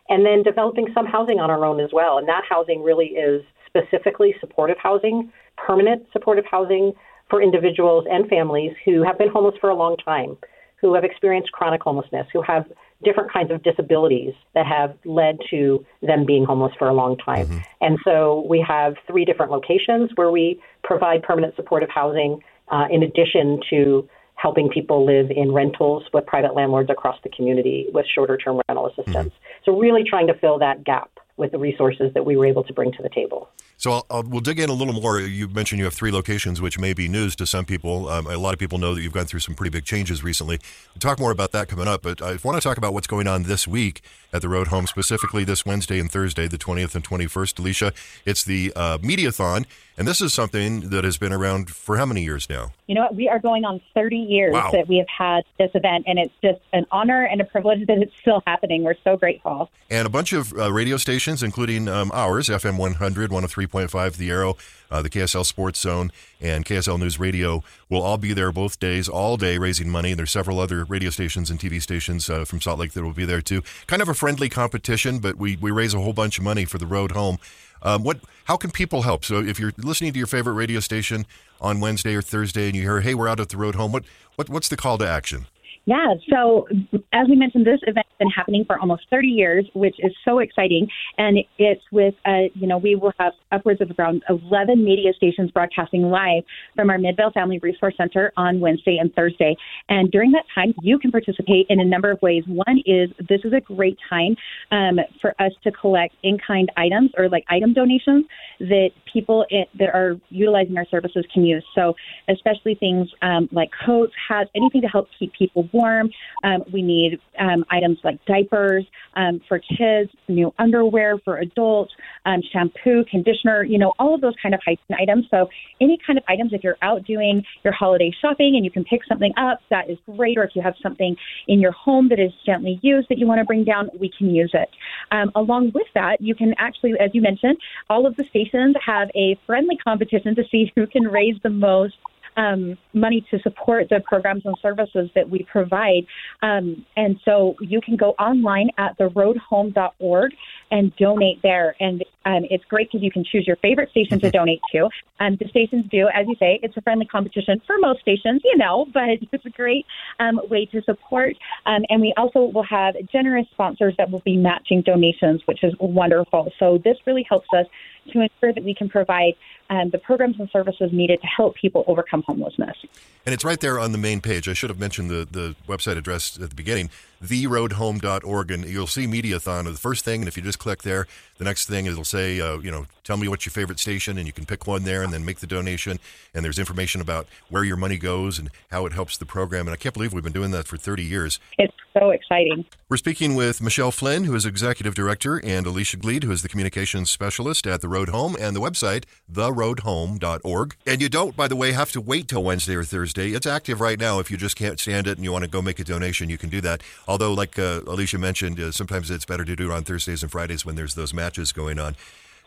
and 0.10 0.25
then 0.25 0.44
developing 0.44 0.88
some 0.94 1.06
housing 1.06 1.40
on 1.40 1.50
our 1.50 1.66
own 1.66 1.80
as 1.80 1.90
well. 1.92 2.18
And 2.18 2.28
that 2.28 2.44
housing 2.48 2.84
really 2.84 3.07
is 3.07 3.44
specifically 3.66 4.36
supportive 4.40 4.78
housing, 4.78 5.31
permanent 5.57 6.07
supportive 6.12 6.46
housing 6.50 6.94
for 7.30 7.42
individuals 7.42 8.06
and 8.10 8.28
families 8.28 8.74
who 8.86 9.04
have 9.04 9.18
been 9.18 9.30
homeless 9.30 9.56
for 9.62 9.69
a 9.69 9.75
long 9.75 9.98
time, 9.98 10.38
who 10.81 10.94
have 10.96 11.04
experienced 11.04 11.51
chronic 11.51 11.81
homelessness, 11.84 12.28
who 12.34 12.42
have 12.42 12.66
different 13.04 13.31
kinds 13.31 13.51
of 13.51 13.63
disabilities 13.63 14.34
that 14.54 14.66
have 14.66 14.98
led 15.06 15.38
to 15.50 15.86
them 16.01 16.25
being 16.25 16.44
homeless 16.44 16.74
for 16.78 16.88
a 16.88 16.94
long 16.94 17.18
time. 17.18 17.48
Mm-hmm. 17.48 17.60
And 17.81 17.98
so 18.04 18.46
we 18.50 18.63
have 18.68 18.96
three 19.07 19.25
different 19.25 19.51
locations 19.51 20.12
where 20.16 20.31
we 20.31 20.62
provide 20.84 21.24
permanent 21.24 21.56
supportive 21.56 21.90
housing 21.90 22.42
uh, 22.69 22.88
in 22.92 23.04
addition 23.04 23.62
to 23.69 24.07
helping 24.36 24.69
people 24.69 25.06
live 25.06 25.31
in 25.31 25.51
rentals 25.51 26.04
with 26.13 26.25
private 26.25 26.56
landlords 26.56 26.90
across 26.90 27.18
the 27.24 27.30
community 27.30 27.88
with 27.94 28.06
shorter 28.13 28.38
term 28.38 28.62
rental 28.68 28.88
assistance. 28.88 29.34
Mm-hmm. 29.34 29.63
So, 29.66 29.78
really 29.78 30.04
trying 30.04 30.28
to 30.28 30.34
fill 30.34 30.60
that 30.60 30.84
gap 30.84 31.12
with 31.39 31.51
the 31.51 31.57
resources 31.57 32.13
that 32.13 32.25
we 32.25 32.38
were 32.38 32.45
able 32.45 32.63
to 32.63 32.74
bring 32.74 32.91
to 32.91 33.01
the 33.01 33.09
table. 33.09 33.50
So 33.77 33.94
I'll, 33.94 34.06
I'll, 34.09 34.24
we'll 34.24 34.41
dig 34.41 34.59
in 34.59 34.69
a 34.69 34.74
little 34.74 34.94
more. 34.94 35.21
You 35.21 35.47
mentioned 35.47 35.80
you 35.80 35.86
have 35.86 35.94
three 35.94 36.12
locations, 36.12 36.59
which 36.59 36.77
may 36.77 36.94
be 36.94 37.07
news 37.07 37.33
to 37.38 37.45
some 37.45 37.63
people. 37.63 38.09
Um, 38.09 38.27
a 38.27 38.38
lot 38.38 38.51
of 38.51 38.59
people 38.59 38.77
know 38.77 38.94
that 38.94 39.01
you've 39.01 39.13
gone 39.13 39.25
through 39.25 39.39
some 39.39 39.56
pretty 39.56 39.69
big 39.69 39.86
changes 39.86 40.21
recently. 40.21 40.59
We'll 40.94 41.00
talk 41.00 41.18
more 41.18 41.31
about 41.31 41.53
that 41.53 41.69
coming 41.69 41.88
up, 41.88 42.01
but 42.01 42.21
I 42.21 42.38
want 42.44 42.57
to 42.57 42.62
talk 42.62 42.77
about 42.77 42.94
what's 42.94 43.07
going 43.07 43.25
on 43.25 43.44
this 43.44 43.68
week 43.69 44.01
at 44.33 44.41
the 44.41 44.50
Road 44.50 44.68
Home, 44.68 44.86
specifically 44.86 45.45
this 45.45 45.65
Wednesday 45.65 46.00
and 46.00 46.12
Thursday, 46.12 46.47
the 46.47 46.57
20th 46.57 46.94
and 46.94 47.03
21st. 47.03 47.59
Alicia, 47.59 47.94
it's 48.25 48.44
the 48.44 48.74
uh, 48.75 48.97
Mediathon, 48.97 49.65
and 49.97 50.07
this 50.07 50.21
is 50.21 50.33
something 50.33 50.89
that 50.89 51.03
has 51.03 51.18
been 51.18 51.33
around 51.33 51.69
for 51.69 51.97
how 51.97 52.06
many 52.06 52.24
years 52.24 52.50
now? 52.50 52.71
You 52.88 52.95
know 52.95 53.01
what? 53.01 53.15
We 53.15 53.27
are 53.27 53.39
going 53.39 53.65
on 53.65 53.81
30 53.94 54.18
years 54.18 54.53
wow. 54.53 54.71
that 54.71 54.88
we 54.88 54.97
have 54.97 55.09
had 55.09 55.44
this 55.57 55.71
event, 55.74 56.06
and 56.07 56.19
it's 56.19 56.33
just 56.41 56.59
an 56.74 56.86
honor 56.91 57.24
and 57.25 57.41
a 57.41 57.44
privilege 57.45 57.86
that 57.88 57.97
it's 57.97 58.15
still 58.21 58.41
happening. 58.45 58.83
We're 58.83 58.95
so 59.03 59.18
grateful. 59.18 59.69
And 59.89 60.06
a 60.06 60.09
bunch 60.09 60.33
of 60.33 60.53
uh, 60.53 60.71
radio 60.71 60.97
stations, 60.97 61.29
including 61.30 61.88
um, 61.88 62.12
ours, 62.14 62.50
FM 62.50 62.78
100, 62.78 63.30
103.5, 63.30 64.18
The 64.18 64.30
Arrow, 64.30 64.58
uh, 64.90 65.02
the 65.02 65.10
KSL 65.10 65.46
Sports 65.46 65.80
Zone, 65.80 66.12
and 66.42 66.66
KSL 66.66 67.00
News 67.00 67.20
Radio 67.20 67.64
will 67.90 68.02
all 68.02 68.18
be 68.18 68.34
there 68.34 68.52
both 68.52 68.80
days, 68.80 69.08
all 69.08 69.38
day, 69.38 69.58
raising 69.58 69.90
money. 69.90 70.12
And 70.12 70.20
there's 70.20 70.31
several 70.31 70.60
other 70.60 70.86
radio 70.86 71.10
stations 71.10 71.50
and 71.50 71.60
TV 71.60 71.81
stations 71.81 72.30
uh, 72.30 72.46
from 72.46 72.60
Salt 72.60 72.80
Lake 72.80 72.94
that 72.94 73.04
will 73.04 73.14
be 73.14 73.26
there 73.26 73.42
too. 73.42 73.62
Kind 73.88 74.02
of 74.02 74.10
a 74.10 74.14
friendly 74.14 74.50
competition, 74.50 75.20
but 75.20 75.38
we, 75.38 75.56
we 75.58 75.72
raise 75.72 75.94
a 75.94 76.00
whole 76.00 76.14
bunch 76.14 76.38
of 76.38 76.44
money 76.44 76.66
for 76.66 76.78
the 76.78 76.88
road 76.88 77.12
home. 77.12 77.38
Um, 77.82 78.04
what? 78.04 78.20
How 78.46 78.58
can 78.58 78.72
people 78.72 79.04
help? 79.04 79.24
So 79.24 79.40
if 79.40 79.60
you're 79.60 79.72
listening 79.78 80.12
to 80.14 80.18
your 80.18 80.28
favorite 80.28 80.54
radio 80.54 80.80
station 80.80 81.25
on 81.62 81.80
Wednesday 81.80 82.16
or 82.16 82.22
Thursday 82.22 82.66
and 82.66 82.75
you 82.75 82.82
hear, 82.82 83.00
"Hey, 83.00 83.14
we're 83.14 83.28
out 83.30 83.40
at 83.40 83.50
the 83.50 83.58
road 83.58 83.75
home," 83.75 83.92
what, 83.92 84.04
what 84.36 84.50
what's 84.50 84.68
the 84.68 84.75
call 84.75 84.98
to 84.98 85.08
action? 85.08 85.46
Yeah, 85.89 86.13
so 86.30 86.68
as 87.13 87.27
we 87.27 87.36
mentioned, 87.36 87.65
this 87.65 87.80
event's 87.88 88.12
been 88.19 88.30
happening 88.30 88.63
for 88.63 88.77
almost 88.80 89.07
30 89.09 89.27
years, 89.27 89.65
which 89.74 89.95
is 89.97 90.12
so 90.24 90.38
exciting. 90.38 90.88
And 91.18 91.39
it's 91.57 91.81
with, 91.91 92.13
uh, 92.27 92.53
you 92.53 92.68
know, 92.68 92.77
we 92.77 92.94
will 92.94 93.13
have 93.18 93.33
upwards 93.51 93.81
of 93.81 93.89
around 93.97 94.21
11 94.30 94.83
media 94.83 95.13
stations 95.18 95.50
broadcasting 95.50 96.03
live 96.03 96.44
from 96.75 96.91
our 96.91 97.00
Midvale 97.00 97.31
Family 97.31 97.57
Resource 97.57 97.95
Center 97.97 98.31
on 98.38 98.59
Wednesday 98.59 98.97
and 99.01 99.12
Thursday. 99.15 99.57
And 99.88 100.12
during 100.12 100.31
that 100.33 100.45
time, 100.53 100.75
you 100.83 101.00
can 101.00 101.09
participate 101.09 101.65
in 101.69 101.80
a 101.80 101.86
number 101.86 102.12
of 102.12 102.21
ways. 102.21 102.44
One 102.45 102.83
is 102.86 103.09
this 103.27 103.41
is 103.44 103.53
a 103.53 103.62
great 103.62 103.97
time 104.07 104.36
um, 104.69 105.00
for 105.19 105.33
us 105.41 105.53
to 105.63 105.71
collect 105.71 106.13
in 106.21 106.38
kind 106.38 106.71
items 106.77 107.09
or 107.18 107.30
like 107.30 107.45
item 107.50 107.74
donations 107.74 108.25
that 108.59 108.91
people 109.12 109.44
it, 109.50 109.69
that 109.80 109.89
are 109.95 110.18
utilizing 110.30 110.77
our 110.77 110.86
services 110.86 111.25
can 111.33 111.45
use. 111.45 111.65
So, 111.74 111.95
especially 112.27 112.75
things 112.75 113.09
um, 113.24 113.50
like 113.51 113.71
coats, 113.86 114.13
hats, 114.27 114.51
anything 114.56 114.81
to 114.81 114.88
help 114.88 115.07
keep 115.18 115.33
people 115.33 115.68
warm 115.74 115.79
warm. 115.80 116.10
Um, 116.44 116.60
we 116.76 116.81
need 116.81 117.12
um, 117.40 117.62
items 117.78 117.98
like 118.04 118.18
diapers 118.26 118.86
um, 119.16 119.42
for 119.48 119.60
kids, 119.60 120.12
new 120.28 120.54
underwear 120.58 121.18
for 121.26 121.38
adults, 121.38 121.94
um, 122.26 122.42
shampoo, 122.52 123.04
conditioner, 123.10 123.64
you 123.64 123.78
know, 123.78 123.94
all 124.00 124.14
of 124.16 124.22
those 124.22 124.36
kind 124.42 124.54
of 124.54 124.62
hygiene 124.66 124.98
items. 125.04 125.26
So 125.31 125.50
any 125.80 125.98
kind 126.06 126.18
of 126.20 126.26
items, 126.28 126.52
if 126.54 126.64
you're 126.64 126.81
out 126.81 127.06
doing 127.06 127.44
your 127.64 127.74
holiday 127.74 128.12
shopping 128.22 128.52
and 128.56 128.64
you 128.66 128.72
can 128.72 128.84
pick 128.84 129.02
something 129.08 129.34
up, 129.38 129.60
that 129.70 129.90
is 129.90 129.98
great. 130.18 130.38
Or 130.38 130.44
if 130.44 130.52
you 130.56 130.62
have 130.62 130.76
something 130.81 131.16
in 131.48 131.60
your 131.60 131.72
home 131.72 132.10
that 132.10 132.20
is 132.20 132.32
gently 132.46 132.80
used 132.82 133.08
that 133.10 133.18
you 133.18 133.28
want 133.28 133.40
to 133.40 133.46
bring 133.46 133.64
down, 133.64 133.90
we 134.00 134.12
can 134.16 134.28
use 134.34 134.52
it. 134.54 134.70
Um, 135.12 135.32
along 135.36 135.72
with 135.74 135.88
that, 135.96 136.22
you 136.22 136.36
can 136.36 136.54
actually, 136.58 136.94
as 137.00 137.12
you 137.14 137.22
mentioned, 137.22 137.58
all 137.90 138.06
of 138.06 138.16
the 138.18 138.25
stations 138.30 138.75
have 138.86 139.10
a 139.16 139.38
friendly 139.46 139.78
competition 139.78 140.36
to 140.36 140.44
see 140.52 140.72
who 140.75 140.86
can 140.88 141.04
raise 141.04 141.36
the 141.44 141.50
most 141.50 141.96
um, 142.39 142.77
money 142.94 143.25
to 143.30 143.39
support 143.39 143.89
the 143.89 144.00
programs 144.00 144.45
and 144.45 144.56
services 144.62 145.09
that 145.13 145.30
we 145.30 145.44
provide. 145.44 146.06
Um, 146.41 146.86
and 146.95 147.19
so 147.25 147.56
you 147.59 147.81
can 147.81 147.97
go 147.97 148.12
online 148.12 148.69
at 148.77 148.97
theroadhome.org 148.97 150.31
and 150.71 150.95
donate 150.95 151.41
there. 151.44 151.75
And 151.81 152.06
um, 152.25 152.45
it's 152.50 152.63
great 152.65 152.89
because 152.89 153.03
you 153.03 153.12
can 153.12 153.25
choose 153.25 153.45
your 153.45 153.57
favorite 153.57 153.89
station 153.91 154.19
to 154.21 154.31
donate 154.31 154.62
to. 154.71 154.89
Um, 155.19 155.36
the 155.38 155.50
stations 155.50 155.86
do, 155.91 156.07
as 156.13 156.27
you 156.27 156.36
say, 156.39 156.59
it's 156.63 156.77
a 156.77 156.81
friendly 156.81 157.06
competition 157.06 157.62
for 157.68 157.75
most 157.80 158.00
stations, 158.00 158.41
you 158.45 158.57
know, 158.57 158.88
but 158.94 159.09
it's 159.09 159.45
a 159.45 159.50
great 159.50 159.86
um, 160.19 160.39
way 160.50 160.65
to 160.68 160.81
support. 160.83 161.36
Um, 161.65 161.83
and 161.89 162.00
we 162.00 162.13
also 162.15 162.45
will 162.45 162.63
have 162.63 162.95
generous 163.12 163.47
sponsors 163.51 163.95
that 163.97 164.09
will 164.09 164.21
be 164.21 164.38
matching 164.38 164.81
donations, 164.81 165.41
which 165.45 165.63
is 165.63 165.74
wonderful. 165.80 166.53
So 166.57 166.80
this 166.83 166.97
really 167.06 167.25
helps 167.27 167.47
us 167.53 167.65
to 168.10 168.22
ensure 168.22 168.54
that 168.54 168.64
we 168.64 168.74
can 168.74 168.90
provide 168.90 169.36
um, 169.70 169.90
the 169.90 169.98
programs 169.98 170.40
and 170.40 170.50
services 170.52 170.92
needed 170.92 171.22
to 171.22 171.28
help 171.28 171.56
people 171.56 171.84
overcome 171.88 172.24
homelessness. 172.24 172.78
And 173.26 173.34
it's 173.34 173.44
right 173.44 173.60
there 173.60 173.78
on 173.78 173.92
the 173.92 173.98
main 173.98 174.22
page. 174.22 174.48
I 174.48 174.54
should 174.54 174.70
have 174.70 174.80
mentioned 174.80 175.10
the, 175.10 175.28
the 175.30 175.56
website 175.68 175.98
address 175.98 176.39
at 176.42 176.50
the 176.50 176.56
beginning, 176.56 176.89
theroadhome.org, 177.22 178.51
and 178.51 178.66
you'll 178.66 178.88
see 178.88 179.06
Mediathon 179.06 179.66
the 179.66 179.74
first 179.74 180.04
thing. 180.04 180.22
And 180.22 180.28
if 180.28 180.36
you 180.36 180.42
just 180.42 180.58
click 180.58 180.82
there, 180.82 181.06
the 181.38 181.44
next 181.44 181.68
thing 181.68 181.86
it'll 181.86 182.04
say, 182.04 182.39
uh, 182.39 182.58
you 182.58 182.72
know, 182.72 182.88
tell 183.04 183.18
me 183.18 183.28
what's 183.28 183.46
your 183.46 183.51
favorite 183.51 183.80
station, 183.80 184.18
and 184.18 184.25
you 184.25 184.34
can 184.34 184.46
pick 184.46 184.66
one 184.66 184.84
there 184.84 185.04
and 185.04 185.13
then 185.13 185.25
make 185.25 185.39
the 185.39 185.48
donation. 185.48 186.00
And 186.34 186.44
there's 186.44 186.58
information 186.58 187.01
about 187.01 187.28
where 187.50 187.63
your 187.63 187.78
money 187.78 187.98
goes 187.98 188.39
and 188.39 188.50
how 188.72 188.86
it 188.86 188.94
helps 188.94 189.18
the 189.18 189.25
program. 189.25 189.68
And 189.68 189.74
I 189.74 189.78
can't 189.78 189.94
believe 189.94 190.13
we've 190.13 190.24
been 190.24 190.34
doing 190.34 190.51
that 190.51 190.68
for 190.68 190.78
30 190.78 191.04
years. 191.04 191.39
It's 191.58 191.74
so 191.98 192.12
exciting. 192.12 192.65
We're 192.89 192.98
speaking 192.98 193.36
with 193.36 193.62
Michelle 193.62 193.91
Flynn, 193.91 194.24
who 194.24 194.36
is 194.36 194.46
executive 194.46 194.96
director, 194.96 195.39
and 195.43 195.65
Alicia 195.65 195.98
Gleed, 195.98 196.24
who 196.24 196.31
is 196.31 196.41
the 196.41 196.50
communications 196.50 197.10
specialist 197.10 197.67
at 197.67 197.81
the 197.81 197.88
Road 197.88 198.10
Home, 198.10 198.36
and 198.39 198.55
the 198.55 198.62
website, 198.62 199.05
theroadhome.org. 199.31 200.75
And 200.88 201.01
you 201.01 201.10
don't, 201.10 201.36
by 201.36 201.48
the 201.48 201.55
way, 201.55 201.72
have 201.72 201.91
to 201.91 202.01
wait 202.01 202.27
till 202.27 202.43
Wednesday 202.43 202.75
or 202.75 202.84
Thursday. 202.84 203.29
It's 203.31 203.46
active 203.46 203.81
right 203.81 204.00
now. 204.00 204.19
If 204.19 204.31
you 204.31 204.38
just 204.38 204.55
can't 204.55 204.79
stand 204.79 205.08
it 205.08 205.17
and 205.17 205.24
you 205.24 205.31
want 205.31 205.43
to 205.43 205.50
go 205.50 205.62
make 205.62 205.79
a 205.79 205.84
donation, 205.84 206.29
you 206.29 206.38
can 206.38 206.50
do 206.50 206.62
that. 206.62 206.81
Although, 207.08 207.34
like 207.34 207.60
uh, 207.60 207.81
Alicia 207.86 208.17
mentioned, 208.17 208.60
uh, 208.60 208.72
sometimes 208.72 209.12
it's 209.12 209.25
better 209.25 209.46
to 209.46 209.55
do 209.55 209.72
it 209.72 209.74
on 209.74 209.84
Thursdays 209.84 210.24
and 210.24 210.31
Fridays 210.31 210.65
when 210.65 210.75
there's 210.75 210.96
those 210.96 211.13
matches 211.13 211.51
going 211.51 211.79
on. 211.79 211.96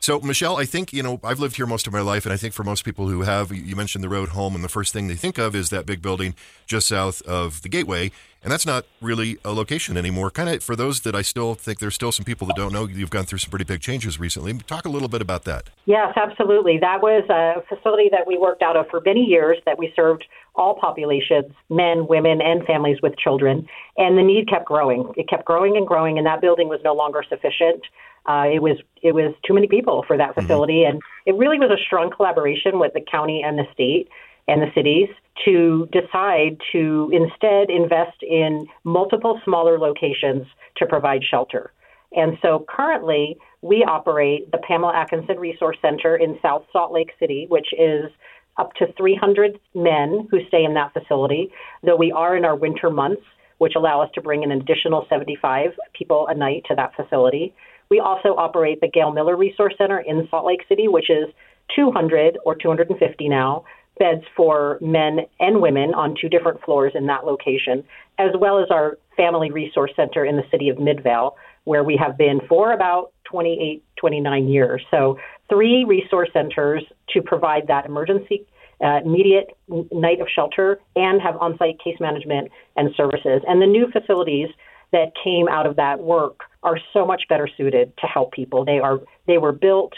So, 0.03 0.19
Michelle, 0.19 0.57
I 0.57 0.65
think, 0.65 0.93
you 0.93 1.01
know, 1.01 1.21
I've 1.23 1.39
lived 1.39 1.55
here 1.55 1.65
most 1.65 1.87
of 1.87 1.93
my 1.93 2.01
life, 2.01 2.27
and 2.27 2.33
I 2.33 2.37
think 2.37 2.55
for 2.55 2.65
most 2.65 2.85
people 2.85 3.07
who 3.07 3.23
have, 3.23 3.53
you 3.53 3.77
mentioned 3.77 4.03
the 4.03 4.09
road 4.09 4.31
home, 4.31 4.57
and 4.57 4.65
the 4.65 4.69
first 4.69 4.93
thing 4.93 5.07
they 5.07 5.15
think 5.15 5.39
of 5.39 5.55
is 5.55 5.71
that 5.71 5.87
big 5.87 6.03
building 6.03 6.35
just 6.67 6.89
south 6.89 7.23
of 7.23 7.63
the 7.63 7.69
Gateway. 7.69 8.11
And 8.43 8.51
that's 8.51 8.67
not 8.67 8.85
really 9.01 9.39
a 9.45 9.53
location 9.53 9.97
anymore. 9.97 10.33
Kind 10.33 10.49
of 10.49 10.65
for 10.65 10.75
those 10.75 11.03
that 11.03 11.15
I 11.15 11.23
still 11.23 11.55
think 11.55 11.79
there's 11.79 11.95
still 11.95 12.11
some 12.11 12.25
people 12.25 12.49
that 12.49 12.57
don't 12.57 12.73
know, 12.73 12.89
you've 12.89 13.11
gone 13.11 13.27
through 13.27 13.39
some 13.39 13.51
pretty 13.51 13.65
big 13.65 13.81
changes 13.81 14.19
recently. 14.19 14.53
Talk 14.59 14.87
a 14.87 14.89
little 14.89 15.07
bit 15.07 15.23
about 15.23 15.45
that. 15.45 15.71
Yes, 15.85 16.13
absolutely. 16.17 16.79
That 16.81 17.01
was 17.01 17.23
a 17.31 17.63
facility 17.73 18.09
that 18.11 18.27
we 18.27 18.37
worked 18.37 18.63
out 18.63 18.77
of 18.77 18.89
for 18.89 19.01
many 19.07 19.21
years 19.21 19.59
that 19.67 19.79
we 19.79 19.93
served 19.95 20.25
all 20.57 20.75
populations, 20.75 21.53
men, 21.71 22.09
women, 22.09 22.41
and 22.43 22.67
families 22.67 22.99
with 23.05 23.17
children. 23.17 23.69
And 23.97 24.19
the 24.19 24.23
need 24.25 24.49
kept 24.49 24.67
growing. 24.67 25.13
It 25.17 25.29
kept 25.29 25.45
growing 25.45 25.77
and 25.77 25.87
growing, 25.87 26.19
and 26.19 26.27
that 26.27 26.41
building 26.41 26.67
was 26.67 26.81
no 26.83 26.93
longer 26.93 27.23
sufficient. 27.29 27.85
Uh, 28.27 28.47
it 28.53 28.63
was 28.63 28.79
it 29.03 29.15
was 29.15 29.35
too 29.45 29.55
many 29.55 29.67
people 29.67 30.05
for 30.07 30.17
that 30.17 30.31
mm-hmm. 30.31 30.41
facility, 30.41 30.83
mm-hmm. 30.83 30.95
and 30.95 31.03
it 31.27 31.35
really 31.37 31.59
was 31.59 31.71
a 31.71 31.83
strong 31.85 32.11
collaboration 32.11 32.79
with 32.79 32.93
the 32.95 33.01
county 33.01 33.43
and 33.45 33.59
the 33.59 33.65
state 33.73 34.09
and 34.49 34.61
the 34.61 34.73
cities 34.75 35.09
to 35.45 35.89
decide 35.93 36.59
to 36.73 37.11
instead 37.13 37.71
invest 37.71 38.23
in 38.23 38.67
multiple 38.85 39.41
smaller 39.45 39.79
locations 39.79 40.47
to 40.77 40.87
provide 40.87 41.23
shelter. 41.25 41.73
And 42.15 42.37
so 42.43 42.67
currently, 42.69 43.39
we 43.63 43.85
operate 43.85 44.51
the 44.51 44.59
Pamela 44.59 44.95
Atkinson 44.95 45.39
Resource 45.39 45.79
Center 45.81 46.17
in 46.17 46.39
South 46.43 46.65
Salt 46.73 46.93
Lake 46.93 47.11
City, 47.19 47.47
which 47.49 47.69
is 47.79 48.11
up 48.59 48.75
to 48.75 48.93
300 48.99 49.59
men 49.75 50.29
who 50.31 50.45
stay 50.49 50.65
in 50.65 50.75
that 50.75 50.93
facility, 50.93 51.51
though 51.83 51.97
we 51.97 52.13
are 52.13 52.37
in 52.37 52.45
our 52.45 52.57
winter 52.57 52.91
months, 52.91 53.23
which 53.59 53.75
allow 53.77 54.03
us 54.03 54.11
to 54.15 54.21
bring 54.21 54.45
an 54.45 54.51
additional 54.51 55.07
75 55.09 55.71
people 55.95 56.27
a 56.27 56.35
night 56.35 56.65
to 56.69 56.75
that 56.75 56.95
facility. 56.95 57.55
We 57.93 58.01
also 58.01 58.35
operate 58.39 58.81
the 58.81 58.89
Gail 58.89 59.13
Miller 59.13 59.37
Resource 59.37 59.75
Center 59.77 59.99
in 59.99 60.27
Salt 60.31 60.47
Lake 60.47 60.63
City, 60.67 60.89
which 60.89 61.11
is 61.11 61.27
200 61.77 62.39
or 62.47 62.55
250 62.55 63.29
now 63.29 63.65
beds 63.99 64.23
for 64.35 64.79
men 64.81 65.19
and 65.41 65.61
women 65.61 65.93
on 65.93 66.17
two 66.19 66.31
different 66.31 66.59
floors 66.65 66.93
in 66.95 67.05
that 67.09 67.27
location, 67.27 67.85
as 68.19 68.31
well 68.41 68.59
as 68.59 68.71
our 68.71 68.97
Family 69.15 69.51
Resource 69.51 69.91
Center 69.95 70.25
in 70.25 70.37
the 70.37 70.43
city 70.51 70.71
of 70.71 70.79
Midvale, 70.79 71.37
where 71.65 71.85
we 71.85 71.95
have 71.99 72.17
been 72.17 72.41
for 72.49 72.73
about 72.73 73.13
28, 73.25 73.85
29 73.97 74.49
years. 74.49 74.83
So, 74.91 75.19
three 75.51 75.85
resource 75.85 76.31
centers 76.33 76.83
to 77.11 77.21
provide 77.21 77.67
that 77.67 77.85
emergency, 77.85 78.47
uh, 78.83 79.01
immediate 79.05 79.55
night 79.69 80.23
of 80.23 80.29
shelter 80.35 80.81
and 80.97 81.21
have 81.21 81.37
on 81.37 81.59
site 81.59 81.79
case 81.79 82.01
management 82.01 82.51
and 82.75 82.89
services. 82.97 83.43
And 83.47 83.61
the 83.61 83.67
new 83.67 83.91
facilities 83.91 84.49
that 84.93 85.13
came 85.23 85.47
out 85.47 85.67
of 85.67 85.77
that 85.77 86.01
work 86.01 86.41
are 86.63 86.79
so 86.93 87.05
much 87.05 87.25
better 87.29 87.49
suited 87.57 87.93
to 87.99 88.07
help 88.07 88.33
people. 88.33 88.65
They 88.65 88.79
are 88.79 89.01
they 89.27 89.39
were 89.39 89.53
built 89.53 89.95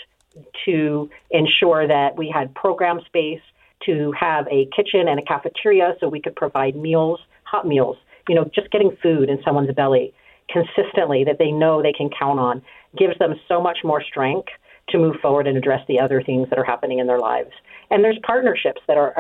to 0.64 1.11
ensure 1.30 1.87
that 1.87 2.16
we 2.16 2.28
had 2.28 2.54
program 2.54 3.00
space 3.06 3.40
to 3.87 4.12
have 4.12 4.47
a 4.49 4.66
kitchen 4.75 5.09
and 5.09 5.21
a 5.21 5.23
cafeteria 5.23 5.94
so 6.00 6.09
we 6.09 6.21
could 6.21 6.35
provide 6.35 6.75
meals, 6.75 7.21
hot 7.44 7.66
meals, 7.66 7.97
you 8.28 8.35
know, 8.35 8.44
just 8.54 8.71
getting 8.71 8.97
food 9.02 9.28
in 9.28 9.40
someone's 9.44 9.73
belly 9.75 10.14
consistently 10.49 11.25
that 11.25 11.38
they 11.38 11.50
know 11.50 11.83
they 11.83 11.92
can 11.92 12.11
count 12.11 12.38
on 12.38 12.62
gives 12.97 13.18
them 13.18 13.35
so 13.49 13.61
much 13.61 13.78
more 13.83 14.02
strength 14.02 14.49
to 14.88 14.99
move 14.99 15.16
forward 15.21 15.47
and 15.47 15.56
address 15.56 15.80
the 15.88 15.99
other 15.99 16.23
things 16.23 16.49
that 16.50 16.59
are 16.59 16.64
happening 16.64 16.99
in 16.99 17.06
their 17.06 17.18
lives. 17.18 17.50
And 17.90 18.04
there's 18.04 18.18
partnerships 18.22 18.80
that 18.86 18.96
are 18.96 19.14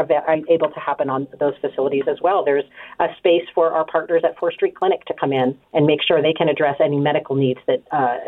able 0.48 0.70
to 0.70 0.80
happen 0.80 1.10
on 1.10 1.26
those 1.38 1.54
facilities 1.60 2.04
as 2.08 2.20
well. 2.20 2.44
There's 2.44 2.64
a 3.00 3.08
space 3.18 3.44
for 3.54 3.72
our 3.72 3.84
partners 3.84 4.22
at 4.24 4.36
4th 4.38 4.54
Street 4.54 4.74
Clinic 4.74 5.04
to 5.06 5.14
come 5.14 5.32
in 5.32 5.56
and 5.72 5.86
make 5.86 6.00
sure 6.02 6.20
they 6.22 6.32
can 6.32 6.48
address 6.48 6.76
any 6.80 6.98
medical 6.98 7.36
needs 7.36 7.60
that 7.66 7.82
uh, 7.92 8.18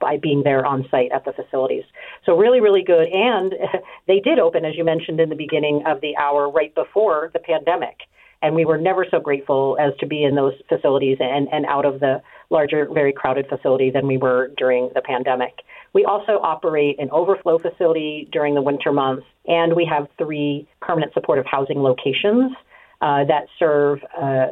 by 0.00 0.16
being 0.16 0.42
there 0.42 0.64
on 0.66 0.86
site 0.90 1.10
at 1.12 1.24
the 1.24 1.32
facilities. 1.32 1.84
So 2.24 2.36
really, 2.36 2.60
really 2.60 2.82
good. 2.82 3.08
And 3.08 3.54
they 4.06 4.20
did 4.20 4.38
open, 4.38 4.64
as 4.64 4.76
you 4.76 4.84
mentioned 4.84 5.20
in 5.20 5.28
the 5.28 5.36
beginning 5.36 5.82
of 5.86 6.00
the 6.00 6.16
hour, 6.16 6.50
right 6.50 6.74
before 6.74 7.30
the 7.32 7.38
pandemic. 7.38 8.00
And 8.42 8.54
we 8.54 8.64
were 8.64 8.78
never 8.78 9.06
so 9.10 9.18
grateful 9.18 9.76
as 9.80 9.92
to 10.00 10.06
be 10.06 10.24
in 10.24 10.34
those 10.34 10.54
facilities 10.68 11.18
and, 11.20 11.48
and 11.52 11.64
out 11.66 11.84
of 11.84 12.00
the 12.00 12.22
larger, 12.50 12.86
very 12.92 13.12
crowded 13.12 13.46
facility 13.48 13.90
than 13.90 14.06
we 14.06 14.18
were 14.18 14.50
during 14.56 14.90
the 14.94 15.00
pandemic. 15.00 15.54
We 15.92 16.04
also 16.04 16.32
operate 16.42 16.98
an 16.98 17.10
overflow 17.10 17.58
facility 17.58 18.28
during 18.30 18.54
the 18.54 18.62
winter 18.62 18.92
months, 18.92 19.26
and 19.46 19.74
we 19.74 19.88
have 19.90 20.06
three 20.18 20.68
permanent 20.80 21.12
supportive 21.14 21.46
housing 21.46 21.78
locations 21.78 22.52
uh, 23.00 23.24
that 23.24 23.46
serve. 23.58 24.00
Uh, 24.16 24.48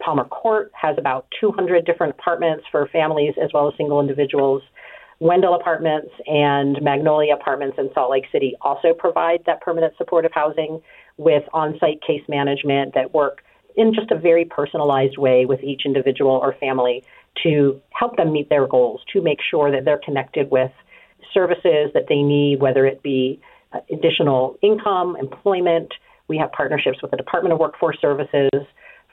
Palmer 0.00 0.24
Court 0.24 0.70
has 0.80 0.96
about 0.96 1.26
200 1.40 1.84
different 1.84 2.14
apartments 2.18 2.64
for 2.70 2.86
families 2.92 3.34
as 3.42 3.50
well 3.52 3.68
as 3.68 3.74
single 3.76 4.00
individuals. 4.00 4.62
Wendell 5.20 5.54
Apartments 5.54 6.10
and 6.26 6.80
Magnolia 6.80 7.34
Apartments 7.34 7.76
in 7.78 7.90
Salt 7.92 8.10
Lake 8.10 8.26
City 8.30 8.54
also 8.60 8.94
provide 8.96 9.42
that 9.46 9.60
permanent 9.60 9.94
supportive 9.98 10.30
housing 10.32 10.80
with 11.18 11.42
on 11.52 11.76
site 11.78 12.00
case 12.06 12.22
management 12.28 12.94
that 12.94 13.12
work 13.12 13.42
in 13.76 13.92
just 13.94 14.10
a 14.10 14.18
very 14.18 14.44
personalized 14.44 15.18
way 15.18 15.44
with 15.44 15.62
each 15.62 15.82
individual 15.84 16.32
or 16.32 16.54
family 16.58 17.04
to 17.42 17.80
help 17.90 18.16
them 18.16 18.32
meet 18.32 18.48
their 18.48 18.66
goals, 18.66 19.00
to 19.12 19.20
make 19.20 19.38
sure 19.50 19.70
that 19.70 19.84
they're 19.84 20.00
connected 20.04 20.50
with 20.50 20.72
services 21.32 21.90
that 21.94 22.06
they 22.08 22.22
need, 22.22 22.60
whether 22.60 22.86
it 22.86 23.02
be 23.02 23.40
uh, 23.72 23.80
additional 23.92 24.56
income, 24.62 25.16
employment. 25.20 25.92
We 26.26 26.38
have 26.38 26.50
partnerships 26.52 27.00
with 27.02 27.10
the 27.10 27.16
Department 27.16 27.52
of 27.52 27.60
Workforce 27.60 27.98
Services 28.00 28.50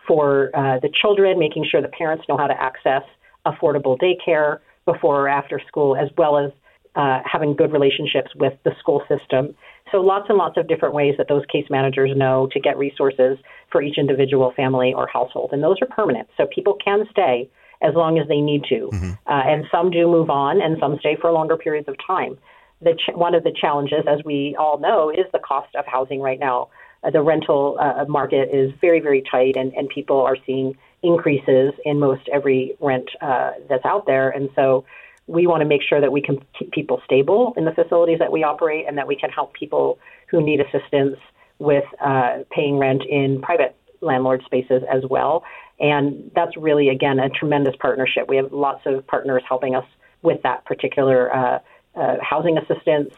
for 0.08 0.50
uh, 0.56 0.80
the 0.80 0.90
children, 1.02 1.38
making 1.40 1.68
sure 1.70 1.82
the 1.82 1.88
parents 1.88 2.24
know 2.30 2.38
how 2.38 2.48
to 2.48 2.60
access 2.60 3.04
affordable 3.46 3.98
daycare 4.00 4.60
before 4.86 5.22
or 5.22 5.28
after 5.28 5.60
school, 5.68 5.96
as 5.96 6.10
well 6.18 6.38
as 6.38 6.52
uh, 6.96 7.20
having 7.30 7.56
good 7.56 7.72
relationships 7.72 8.32
with 8.36 8.54
the 8.64 8.72
school 8.80 9.02
system. 9.08 9.56
So 9.96 10.02
lots 10.02 10.26
and 10.28 10.38
lots 10.38 10.58
of 10.58 10.68
different 10.68 10.94
ways 10.94 11.16
that 11.18 11.30
those 11.30 11.46
case 11.46 11.68
managers 11.70 12.12
know 12.18 12.50
to 12.52 12.60
get 12.60 12.78
resources 12.78 13.38
for 13.72 13.82
each 13.82 13.98
individual 13.98 14.52
family 14.52 14.94
or 14.94 15.08
household. 15.08 15.52
And 15.54 15.64
those 15.64 15.78
are 15.82 15.88
permanent. 15.88 16.28
So 16.36 16.48
people 16.54 16.78
can 16.84 17.06
stay 17.12 17.50
as 17.82 17.94
long 17.96 18.20
as 18.20 18.28
they 18.28 18.42
need 18.42 18.66
to. 18.66 18.90
Mm-hmm. 18.92 19.12
Uh, 19.26 19.32
and 19.32 19.64
some 19.72 19.92
do 19.92 20.06
move 20.08 20.30
on, 20.30 20.62
and 20.62 20.76
some 20.82 20.98
stay 21.00 21.16
for 21.16 21.32
longer 21.32 21.56
periods 21.56 21.88
of 21.88 21.96
time. 22.06 22.38
The 22.82 22.94
ch- 22.94 23.16
one 23.16 23.36
of 23.36 23.46
the 23.46 23.54
challenges, 23.54 24.04
as 24.06 24.20
we 24.26 24.54
all 24.60 24.80
know, 24.80 25.12
is 25.12 25.28
the 25.32 25.40
cost 25.40 25.74
of 25.76 25.86
housing 25.86 26.20
right 26.20 26.40
now. 26.40 26.68
Uh, 27.02 27.12
the 27.12 27.22
rental 27.22 27.78
uh, 27.80 28.04
market 28.10 28.50
is 28.52 28.74
very, 28.82 29.00
very 29.00 29.24
tight, 29.32 29.56
and, 29.56 29.74
and 29.76 29.88
people 29.88 30.20
are 30.20 30.36
seeing 30.46 30.76
increases 31.04 31.72
in 31.86 32.00
most 32.00 32.28
every 32.34 32.76
rent 32.82 33.10
uh, 33.22 33.52
that's 33.70 33.86
out 33.86 34.06
there. 34.08 34.30
And 34.30 34.50
so 34.56 34.84
we 35.28 35.48
want 35.48 35.62
to 35.62 35.66
make 35.66 35.82
sure 35.82 36.00
that 36.00 36.12
we 36.12 36.22
can 36.22 36.40
keep 36.58 36.72
people 36.72 37.02
stable 37.04 37.54
in 37.58 37.66
the 37.66 37.72
facilities 37.72 38.20
that 38.20 38.32
we 38.32 38.44
operate 38.44 38.86
and 38.88 38.98
that 38.98 39.08
we 39.08 39.16
can 39.16 39.30
help 39.30 39.54
people 39.54 39.98
who 40.30 40.42
need 40.42 40.60
assistance 40.60 41.18
with 41.60 41.86
uh, 42.04 42.40
paying 42.52 42.78
rent 42.78 43.04
in 43.10 43.42
private 43.42 43.76
landlord 44.02 44.44
spaces 44.46 44.84
as 44.92 45.04
well. 45.10 45.44
And 45.80 46.32
that's 46.36 46.56
really, 46.58 46.90
again, 46.90 47.20
a 47.20 47.30
tremendous 47.30 47.76
partnership. 47.80 48.30
We 48.30 48.38
have 48.38 48.52
lots 48.52 48.82
of 48.86 49.06
partners 49.08 49.44
helping 49.48 49.76
us 49.76 49.86
with 50.22 50.42
that 50.44 50.66
particular 50.66 51.34
uh, 51.34 51.60
uh, 51.96 52.16
housing 52.22 52.58
assistance 52.58 53.14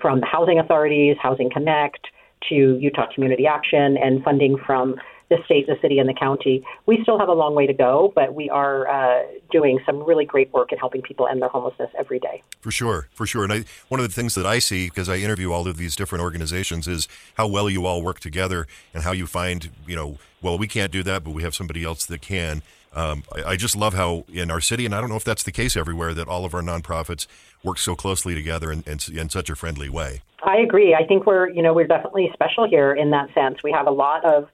from 0.00 0.20
the 0.20 0.26
housing 0.26 0.58
authorities, 0.58 1.16
Housing 1.20 1.50
Connect, 1.50 2.06
to 2.48 2.54
Utah 2.54 3.06
Community 3.14 3.46
Action, 3.46 3.96
and 3.96 4.22
funding 4.22 4.56
from 4.66 4.96
the 5.28 5.38
state, 5.44 5.66
the 5.66 5.76
city, 5.82 5.98
and 5.98 6.08
the 6.08 6.14
county. 6.14 6.64
We 6.86 7.02
still 7.02 7.18
have 7.18 7.28
a 7.28 7.32
long 7.32 7.54
way 7.54 7.66
to 7.66 7.72
go, 7.72 8.12
but 8.14 8.34
we 8.34 8.48
are 8.48 8.88
uh, 8.88 9.22
doing 9.50 9.80
some 9.84 10.02
really 10.02 10.24
great 10.24 10.52
work 10.52 10.72
in 10.72 10.78
helping 10.78 11.02
people 11.02 11.26
end 11.26 11.42
their 11.42 11.48
homelessness 11.48 11.90
every 11.98 12.20
day. 12.20 12.42
For 12.60 12.70
sure, 12.70 13.08
for 13.12 13.26
sure. 13.26 13.44
And 13.44 13.52
I, 13.52 13.64
one 13.88 14.00
of 14.00 14.06
the 14.06 14.12
things 14.12 14.34
that 14.36 14.46
I 14.46 14.58
see, 14.58 14.86
because 14.86 15.08
I 15.08 15.16
interview 15.16 15.52
all 15.52 15.66
of 15.66 15.76
these 15.76 15.96
different 15.96 16.22
organizations, 16.22 16.86
is 16.86 17.08
how 17.34 17.48
well 17.48 17.68
you 17.68 17.86
all 17.86 18.02
work 18.02 18.20
together 18.20 18.66
and 18.94 19.02
how 19.02 19.12
you 19.12 19.26
find, 19.26 19.70
you 19.86 19.96
know, 19.96 20.18
well, 20.42 20.58
we 20.58 20.68
can't 20.68 20.92
do 20.92 21.02
that, 21.02 21.24
but 21.24 21.32
we 21.32 21.42
have 21.42 21.54
somebody 21.54 21.84
else 21.84 22.06
that 22.06 22.20
can. 22.20 22.62
Um, 22.94 23.24
I, 23.34 23.50
I, 23.50 23.56
just 23.56 23.76
love 23.76 23.92
how 23.92 24.24
in 24.32 24.50
our 24.50 24.60
city, 24.60 24.86
and 24.86 24.94
I 24.94 25.00
don't 25.00 25.10
know 25.10 25.16
if 25.16 25.24
that's 25.24 25.42
the 25.42 25.52
case 25.52 25.76
everywhere, 25.76 26.14
that 26.14 26.28
all 26.28 26.46
of 26.46 26.54
our 26.54 26.62
nonprofits 26.62 27.26
work 27.62 27.78
so 27.78 27.94
closely 27.94 28.34
together 28.34 28.72
in, 28.72 28.84
in, 28.86 28.98
in 29.14 29.28
such 29.28 29.50
a 29.50 29.56
friendly 29.56 29.90
way. 29.90 30.22
I 30.42 30.56
agree. 30.58 30.94
I 30.94 31.04
think 31.04 31.26
we're, 31.26 31.50
you 31.50 31.62
know, 31.62 31.74
we're 31.74 31.86
definitely 31.86 32.30
special 32.32 32.66
here 32.66 32.94
in 32.94 33.10
that 33.10 33.34
sense. 33.34 33.62
We 33.62 33.72
have 33.72 33.86
a 33.86 33.90
lot 33.90 34.24
of 34.24 34.48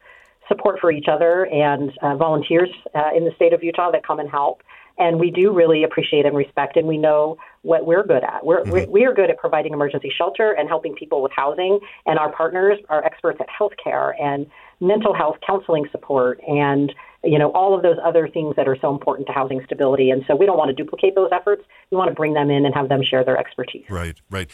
support 0.49 0.81
for 0.81 0.91
each 0.91 1.07
other 1.09 1.47
and 1.47 1.93
uh, 2.03 2.17
volunteers 2.17 2.71
uh, 2.95 3.11
in 3.17 3.25
the 3.25 3.33
state 3.37 3.53
of 3.53 3.63
Utah 3.63 3.91
that 3.91 4.07
come 4.07 4.19
and 4.19 4.31
help. 4.31 4.63
And 4.99 5.19
we 5.19 5.31
do 5.31 5.53
really 5.53 5.85
appreciate 5.85 6.27
and 6.27 6.37
respect, 6.37 6.77
and 6.77 6.87
we 6.87 6.99
know 6.99 7.39
what 7.63 7.87
we're 7.87 8.07
good 8.07 8.23
at. 8.23 8.45
We're, 8.45 8.63
mm-hmm. 8.63 8.91
we 8.91 9.07
are 9.07 9.15
good 9.15 9.31
at 9.31 9.39
providing 9.39 9.73
emergency 9.73 10.13
shelter 10.17 10.53
and 10.53 10.69
helping 10.69 10.95
people 10.95 11.23
with 11.23 11.33
housing, 11.35 11.81
and 12.05 12.19
our 12.19 12.31
partners 12.31 12.79
are 12.91 13.03
experts 13.03 13.41
at 13.41 13.47
healthcare 13.49 14.13
and 14.21 14.47
mental 14.83 15.15
health 15.15 15.37
counseling 15.47 15.87
support 15.93 16.41
and 16.47 16.93
you 17.23 17.39
know 17.39 17.51
all 17.53 17.75
of 17.75 17.83
those 17.83 17.97
other 18.05 18.29
things 18.29 18.57
that 18.57 18.67
are 18.67 18.77
so 18.81 18.91
important 18.91 19.29
to 19.29 19.33
housing 19.33 19.63
stability 19.65 20.11
and 20.11 20.25
so 20.27 20.35
we 20.35 20.45
don't 20.45 20.59
want 20.59 20.69
to 20.69 20.75
duplicate 20.75 21.15
those 21.15 21.31
efforts 21.33 21.63
we 21.93 21.97
want 21.97 22.09
to 22.09 22.15
bring 22.15 22.35
them 22.35 22.51
in 22.51 22.67
and 22.67 22.75
have 22.75 22.89
them 22.89 23.01
share 23.09 23.25
their 23.25 23.39
expertise 23.39 23.85
right 23.89 24.21
right 24.29 24.51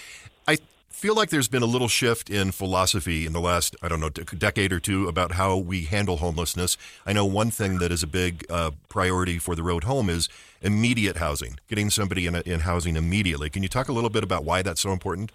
feel 0.99 1.15
like 1.15 1.31
there's 1.31 1.47
been 1.47 1.63
a 1.63 1.67
little 1.67 1.87
shift 1.87 2.29
in 2.29 2.51
philosophy 2.51 3.25
in 3.25 3.33
the 3.33 3.41
last, 3.41 3.77
I 3.81 3.87
don't 3.87 4.01
know, 4.01 4.09
decade 4.09 4.73
or 4.73 4.81
two 4.81 5.07
about 5.07 5.33
how 5.33 5.57
we 5.57 5.83
handle 5.85 6.17
homelessness. 6.17 6.77
I 7.07 7.13
know 7.13 7.25
one 7.25 7.53
thing 7.53 7.79
that 7.79 7.93
is 7.93 8.03
a 8.03 8.07
big 8.09 8.45
uh, 8.51 8.73
priority 8.89 9.39
for 9.39 9.55
the 9.55 9.63
road 9.63 9.85
home 9.85 10.11
is 10.11 10.29
immediate 10.61 11.19
housing, 11.19 11.61
getting 11.69 11.89
somebody 11.91 12.27
in, 12.27 12.35
a, 12.35 12.41
in 12.41 12.61
housing 12.61 12.97
immediately. 12.97 13.49
Can 13.49 13.63
you 13.63 13.69
talk 13.69 13.89
a 13.89 13.93
little 13.93 14.11
bit 14.11 14.25
about 14.25 14.45
why 14.45 14.63
that's 14.63 14.81
so 14.81 14.91
important? 14.91 15.31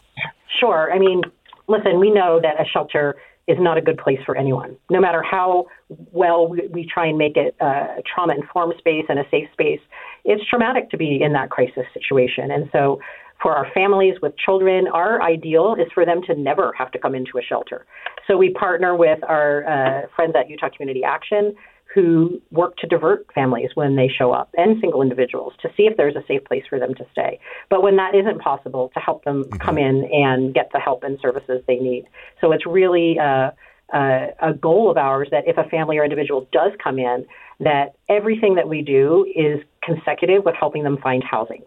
Sure. 0.60 0.92
I 0.92 1.00
mean, 1.00 1.22
listen, 1.70 1.98
we 1.98 2.12
know 2.12 2.42
that 2.42 2.60
a 2.60 2.66
shelter 2.66 3.16
is 3.48 3.58
not 3.58 3.78
a 3.78 3.82
good 3.82 3.98
place 3.98 4.20
for 4.26 4.36
anyone. 4.36 4.76
No 4.90 5.00
matter 5.00 5.24
how 5.24 5.68
well 6.12 6.50
we, 6.50 6.68
we 6.68 6.86
try 6.94 7.08
and 7.08 7.18
make 7.18 7.38
it 7.38 7.56
a 7.62 8.02
trauma 8.14 8.36
informed 8.36 8.74
space 8.80 9.06
and 9.08 9.18
a 9.18 9.24
safe 9.32 9.48
space, 9.54 9.80
it's 10.26 10.44
traumatic 10.50 10.90
to 10.90 10.98
be 10.98 11.22
in 11.22 11.32
that 11.34 11.50
crisis 11.50 11.86
situation. 11.94 12.52
And 12.52 12.70
so 12.74 13.00
for 13.44 13.54
our 13.54 13.68
families 13.74 14.16
with 14.22 14.36
children, 14.38 14.88
our 14.88 15.22
ideal 15.22 15.76
is 15.78 15.92
for 15.94 16.06
them 16.06 16.22
to 16.28 16.34
never 16.34 16.74
have 16.78 16.90
to 16.92 16.98
come 16.98 17.14
into 17.14 17.38
a 17.38 17.42
shelter. 17.42 17.86
So 18.26 18.38
we 18.38 18.52
partner 18.52 18.96
with 18.96 19.20
our 19.28 19.68
uh, 19.68 20.08
friends 20.16 20.34
at 20.36 20.50
Utah 20.50 20.70
Community 20.76 21.04
Action 21.04 21.54
who 21.94 22.42
work 22.50 22.76
to 22.78 22.88
divert 22.88 23.28
families 23.36 23.70
when 23.76 23.96
they 23.96 24.08
show 24.08 24.32
up 24.32 24.50
and 24.58 24.78
single 24.82 25.02
individuals 25.02 25.54
to 25.62 25.70
see 25.78 25.84
if 25.84 25.96
there's 25.96 26.16
a 26.16 26.24
safe 26.28 26.44
place 26.46 26.64
for 26.68 26.80
them 26.80 26.96
to 26.96 27.06
stay. 27.12 27.40
But 27.70 27.84
when 27.84 27.98
that 27.98 28.16
isn't 28.16 28.42
possible, 28.42 28.90
to 28.96 29.00
help 29.00 29.24
them 29.26 29.44
mm-hmm. 29.44 29.58
come 29.58 29.78
in 29.78 30.10
and 30.12 30.54
get 30.54 30.72
the 30.74 30.80
help 30.80 31.04
and 31.04 31.20
services 31.22 31.62
they 31.68 31.76
need. 31.76 32.06
So 32.42 32.52
it's 32.52 32.66
really 32.66 33.20
uh, 33.20 33.52
uh, 33.94 34.28
a 34.42 34.54
goal 34.60 34.90
of 34.90 34.98
ours 34.98 35.28
that 35.32 35.44
if 35.48 35.58
a 35.58 35.70
family 35.70 35.98
or 35.98 36.04
individual 36.04 36.48
does 36.52 36.72
come 36.84 36.98
in, 36.98 37.26
that 37.60 37.94
everything 38.10 38.56
that 38.56 38.68
we 38.68 38.82
do 38.82 39.26
is 39.36 39.64
consecutive 39.84 40.46
with 40.46 40.56
helping 40.56 40.84
them 40.84 40.98
find 40.98 41.24
housing. 41.24 41.62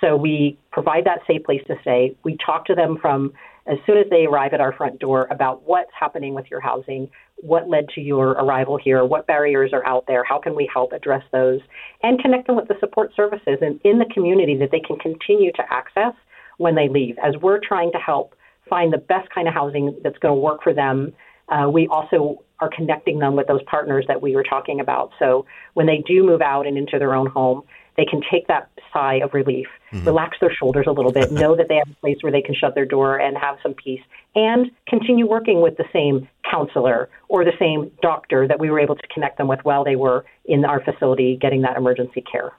So 0.00 0.16
we 0.16 0.58
provide 0.72 1.04
that 1.04 1.20
safe 1.26 1.44
place 1.44 1.62
to 1.68 1.74
stay. 1.82 2.16
We 2.24 2.36
talk 2.44 2.66
to 2.66 2.74
them 2.74 2.98
from 3.00 3.32
as 3.66 3.78
soon 3.86 3.98
as 3.98 4.06
they 4.10 4.26
arrive 4.26 4.52
at 4.52 4.60
our 4.60 4.72
front 4.72 5.00
door 5.00 5.26
about 5.30 5.62
what's 5.64 5.90
happening 5.98 6.34
with 6.34 6.46
your 6.50 6.60
housing, 6.60 7.10
what 7.38 7.68
led 7.68 7.88
to 7.94 8.00
your 8.00 8.30
arrival 8.30 8.78
here, 8.82 9.04
what 9.04 9.26
barriers 9.26 9.72
are 9.72 9.84
out 9.86 10.04
there, 10.06 10.22
how 10.22 10.38
can 10.38 10.54
we 10.54 10.70
help 10.72 10.92
address 10.92 11.22
those, 11.32 11.60
and 12.02 12.20
connect 12.20 12.46
them 12.46 12.56
with 12.56 12.68
the 12.68 12.76
support 12.78 13.10
services 13.16 13.58
in, 13.60 13.80
in 13.84 13.98
the 13.98 14.06
community 14.14 14.56
that 14.56 14.70
they 14.70 14.80
can 14.80 14.96
continue 14.98 15.50
to 15.52 15.62
access 15.70 16.12
when 16.58 16.74
they 16.74 16.88
leave. 16.88 17.16
As 17.22 17.34
we're 17.42 17.60
trying 17.60 17.90
to 17.92 17.98
help 17.98 18.34
find 18.68 18.92
the 18.92 18.98
best 18.98 19.28
kind 19.34 19.48
of 19.48 19.54
housing 19.54 19.98
that's 20.02 20.18
going 20.18 20.34
to 20.34 20.40
work 20.40 20.62
for 20.62 20.72
them, 20.72 21.12
uh, 21.48 21.68
we 21.68 21.86
also 21.88 22.42
are 22.60 22.70
connecting 22.74 23.18
them 23.18 23.36
with 23.36 23.46
those 23.46 23.62
partners 23.64 24.04
that 24.08 24.20
we 24.20 24.34
were 24.34 24.42
talking 24.42 24.80
about. 24.80 25.10
So 25.18 25.46
when 25.74 25.86
they 25.86 26.02
do 26.06 26.24
move 26.24 26.40
out 26.40 26.66
and 26.66 26.78
into 26.78 26.98
their 26.98 27.14
own 27.14 27.26
home, 27.26 27.62
they 27.96 28.04
can 28.04 28.22
take 28.30 28.46
that 28.48 28.68
sigh 28.92 29.16
of 29.16 29.34
relief, 29.34 29.66
mm-hmm. 29.92 30.06
relax 30.06 30.38
their 30.40 30.52
shoulders 30.52 30.86
a 30.86 30.92
little 30.92 31.12
bit, 31.12 31.32
know 31.32 31.56
that 31.56 31.68
they 31.68 31.76
have 31.76 31.88
a 31.90 32.00
place 32.00 32.18
where 32.20 32.32
they 32.32 32.42
can 32.42 32.54
shut 32.54 32.74
their 32.74 32.84
door 32.84 33.18
and 33.18 33.36
have 33.36 33.56
some 33.62 33.74
peace, 33.74 34.02
and 34.34 34.70
continue 34.88 35.26
working 35.26 35.60
with 35.60 35.76
the 35.76 35.84
same 35.92 36.28
counselor 36.50 37.08
or 37.28 37.44
the 37.44 37.52
same 37.58 37.90
doctor 38.02 38.46
that 38.46 38.60
we 38.60 38.70
were 38.70 38.80
able 38.80 38.96
to 38.96 39.06
connect 39.08 39.38
them 39.38 39.48
with 39.48 39.60
while 39.64 39.84
they 39.84 39.96
were 39.96 40.24
in 40.44 40.64
our 40.64 40.82
facility 40.82 41.36
getting 41.40 41.62
that 41.62 41.76
emergency 41.76 42.22
care. 42.22 42.52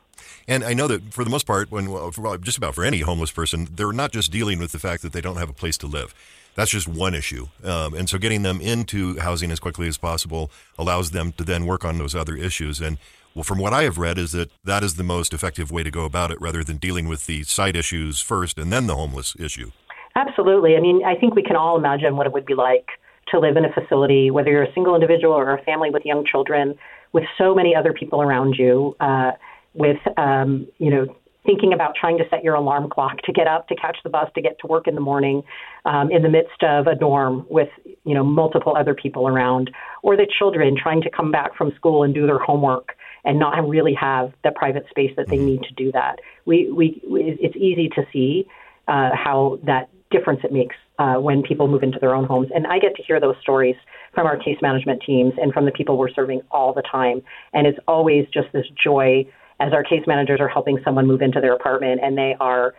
And 0.48 0.64
I 0.64 0.74
know 0.74 0.88
that 0.88 1.14
for 1.14 1.24
the 1.24 1.30
most 1.30 1.46
part, 1.46 1.72
when 1.72 1.90
well, 1.92 2.12
just 2.38 2.58
about 2.58 2.76
for 2.76 2.84
any 2.84 3.02
homeless 3.02 3.32
person, 3.32 3.68
they're 3.72 3.92
not 3.92 4.12
just 4.12 4.32
dealing 4.32 4.60
with 4.60 4.72
the 4.72 4.80
fact 4.80 5.02
that 5.04 5.14
they 5.14 5.22
don't 5.22 5.38
have 5.38 5.50
a 5.50 5.54
place 5.54 5.78
to 5.80 5.88
live. 5.88 6.14
That's 6.56 6.72
just 6.72 6.88
one 6.88 7.14
issue. 7.14 7.50
Um, 7.64 7.94
and 7.94 8.10
so 8.10 8.18
getting 8.18 8.42
them 8.42 8.60
into 8.62 9.20
housing 9.20 9.52
as 9.52 9.60
quickly 9.60 9.88
as 9.88 9.98
possible 9.98 10.50
allows 10.80 11.12
them 11.12 11.32
to 11.34 11.44
then 11.44 11.68
work 11.68 11.86
on 11.86 12.00
those 12.00 12.16
other 12.16 12.36
issues. 12.36 12.82
And 12.82 12.98
well, 13.38 13.44
from 13.44 13.60
what 13.60 13.72
I 13.72 13.84
have 13.84 14.00
read, 14.00 14.18
is 14.18 14.32
that 14.32 14.50
that 14.64 14.84
is 14.84 14.96
the 14.96 15.04
most 15.04 15.32
effective 15.32 15.70
way 15.72 15.84
to 15.84 15.92
go 15.92 16.06
about 16.06 16.32
it 16.32 16.42
rather 16.42 16.64
than 16.64 16.78
dealing 16.78 17.08
with 17.08 17.28
the 17.28 17.44
site 17.44 17.76
issues 17.76 18.20
first 18.20 18.58
and 18.58 18.74
then 18.74 18.88
the 18.88 18.96
homeless 18.96 19.36
issue. 19.38 19.70
Absolutely. 20.16 20.76
I 20.76 20.80
mean, 20.80 21.04
I 21.06 21.14
think 21.14 21.36
we 21.36 21.44
can 21.44 21.56
all 21.56 21.78
imagine 21.78 22.18
what 22.18 22.26
it 22.26 22.34
would 22.34 22.48
be 22.48 22.56
like 22.56 22.88
to 23.28 23.38
live 23.38 23.56
in 23.56 23.64
a 23.64 23.72
facility, 23.72 24.32
whether 24.32 24.50
you're 24.50 24.64
a 24.64 24.74
single 24.74 24.96
individual 24.96 25.36
or 25.36 25.56
a 25.56 25.62
family 25.62 25.92
with 25.92 26.04
young 26.04 26.26
children, 26.26 26.74
with 27.14 27.26
so 27.38 27.54
many 27.54 27.76
other 27.76 27.94
people 27.94 28.24
around 28.24 28.56
you, 28.58 28.96
uh, 29.00 29.34
with 29.76 30.00
um, 30.18 30.66
you 30.80 30.90
know 30.90 31.06
thinking 31.46 31.74
about 31.74 31.94
trying 31.96 32.18
to 32.18 32.24
set 32.32 32.44
your 32.44 32.56
alarm 32.56 32.90
clock 32.90 33.22
to 33.24 33.32
get 33.32 33.46
up, 33.46 33.68
to 33.68 33.76
catch 33.76 33.98
the 34.04 34.10
bus, 34.10 34.30
to 34.34 34.42
get 34.42 34.58
to 34.60 34.68
work 34.68 34.88
in 34.88 34.96
the 34.96 35.02
morning, 35.02 35.44
um, 35.86 36.10
in 36.12 36.24
the 36.24 36.30
midst 36.30 36.64
of 36.64 36.88
a 36.88 36.96
dorm 36.96 37.46
with 37.52 37.70
you 38.04 38.16
know 38.16 38.24
multiple 38.24 38.76
other 38.76 38.96
people 38.96 39.28
around, 39.28 39.70
or 40.02 40.18
the 40.18 40.26
children 40.40 40.76
trying 40.76 41.04
to 41.04 41.10
come 41.12 41.32
back 41.32 41.56
from 41.56 41.72
school 41.76 42.02
and 42.02 42.16
do 42.16 42.26
their 42.26 42.40
homework 42.40 42.97
and 43.28 43.38
not 43.38 43.68
really 43.68 43.94
have 43.94 44.34
the 44.44 44.52
private 44.52 44.86
space 44.90 45.12
that 45.18 45.28
they 45.28 45.36
mm-hmm. 45.36 45.46
need 45.46 45.64
to 45.64 45.74
do 45.74 45.92
that. 45.92 46.20
We, 46.46 46.72
we, 46.72 47.02
it's 47.40 47.56
easy 47.56 47.90
to 47.90 48.04
see 48.12 48.48
uh, 48.88 49.10
how 49.14 49.60
that 49.64 49.90
difference 50.10 50.40
it 50.44 50.52
makes 50.52 50.76
uh, 50.98 51.16
when 51.16 51.44
people 51.44 51.68
move 51.68 51.84
into 51.84 52.00
their 52.00 52.16
own 52.16 52.26
homes. 52.26 52.48
And 52.56 52.66
I 52.66 52.80
get 52.80 52.96
to 52.96 53.04
hear 53.04 53.20
those 53.20 53.36
stories 53.42 53.76
from 54.16 54.26
our 54.26 54.38
case 54.38 54.58
management 54.62 55.04
teams 55.06 55.34
and 55.40 55.54
from 55.54 55.66
the 55.66 55.72
people 55.72 55.98
we're 55.98 56.10
serving 56.10 56.42
all 56.50 56.74
the 56.74 56.82
time. 56.82 57.22
And 57.54 57.68
it's 57.68 57.78
always 57.88 58.26
just 58.34 58.48
this 58.54 58.66
joy 58.82 59.28
as 59.60 59.74
our 59.74 59.84
case 59.84 60.04
managers 60.08 60.40
are 60.40 60.48
helping 60.48 60.80
someone 60.84 61.08
move 61.08 61.22
into 61.22 61.42
their 61.42 61.54
apartment 61.54 62.02
and 62.04 62.18
they 62.18 62.36
are 62.40 62.74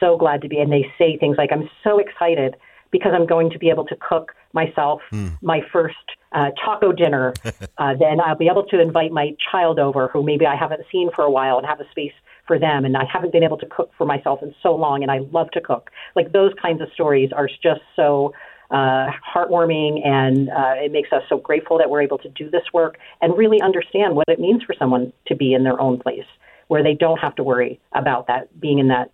so 0.00 0.16
glad 0.16 0.42
to 0.42 0.48
be 0.48 0.58
and 0.58 0.70
they 0.70 0.86
say 0.98 1.16
things 1.16 1.36
like 1.38 1.50
i'm 1.52 1.68
so 1.82 1.98
excited 1.98 2.56
because 2.90 3.12
i'm 3.14 3.26
going 3.26 3.50
to 3.50 3.58
be 3.58 3.70
able 3.70 3.84
to 3.84 3.96
cook 3.96 4.34
myself 4.52 5.00
mm. 5.12 5.36
my 5.42 5.60
first 5.72 5.96
uh, 6.32 6.50
taco 6.62 6.92
dinner 6.92 7.34
uh, 7.78 7.94
then 7.94 8.20
i'll 8.20 8.36
be 8.36 8.48
able 8.48 8.64
to 8.64 8.80
invite 8.80 9.12
my 9.12 9.34
child 9.50 9.78
over 9.78 10.08
who 10.08 10.22
maybe 10.22 10.46
i 10.46 10.56
haven't 10.56 10.82
seen 10.90 11.10
for 11.14 11.24
a 11.24 11.30
while 11.30 11.58
and 11.58 11.66
have 11.66 11.80
a 11.80 11.88
space 11.90 12.12
for 12.48 12.58
them. 12.58 12.84
And 12.84 12.96
i 12.96 13.04
haven't 13.04 13.30
been 13.30 13.44
able 13.44 13.58
to 13.58 13.66
cook 13.66 13.92
for 13.96 14.06
myself 14.06 14.42
in 14.42 14.52
so 14.62 14.74
long 14.74 15.02
and 15.02 15.12
i 15.12 15.18
love 15.30 15.50
to 15.52 15.60
cook. 15.60 15.90
Like 16.16 16.32
those 16.32 16.52
kinds 16.60 16.80
of 16.80 16.88
stories 16.94 17.30
are 17.32 17.46
just 17.46 17.82
so 17.94 18.32
uh, 18.70 19.06
heartwarming, 19.34 20.06
and 20.06 20.50
uh, 20.50 20.74
it 20.76 20.92
makes 20.92 21.10
us 21.10 21.22
so 21.28 21.38
grateful 21.38 21.78
that 21.78 21.88
we're 21.88 22.02
able 22.02 22.18
to 22.18 22.28
do 22.28 22.50
this 22.50 22.64
work 22.74 22.98
and 23.22 23.36
really 23.36 23.60
understand 23.62 24.14
what 24.14 24.28
it 24.28 24.38
means 24.38 24.62
for 24.62 24.74
someone 24.78 25.10
to 25.26 25.34
be 25.34 25.54
in 25.54 25.64
their 25.64 25.80
own 25.80 25.98
place 25.98 26.26
where 26.66 26.82
they 26.82 26.92
don't 26.92 27.18
have 27.18 27.34
to 27.34 27.42
worry 27.42 27.80
about 27.92 28.26
that 28.26 28.60
being 28.60 28.78
in 28.78 28.88
that 28.88 29.10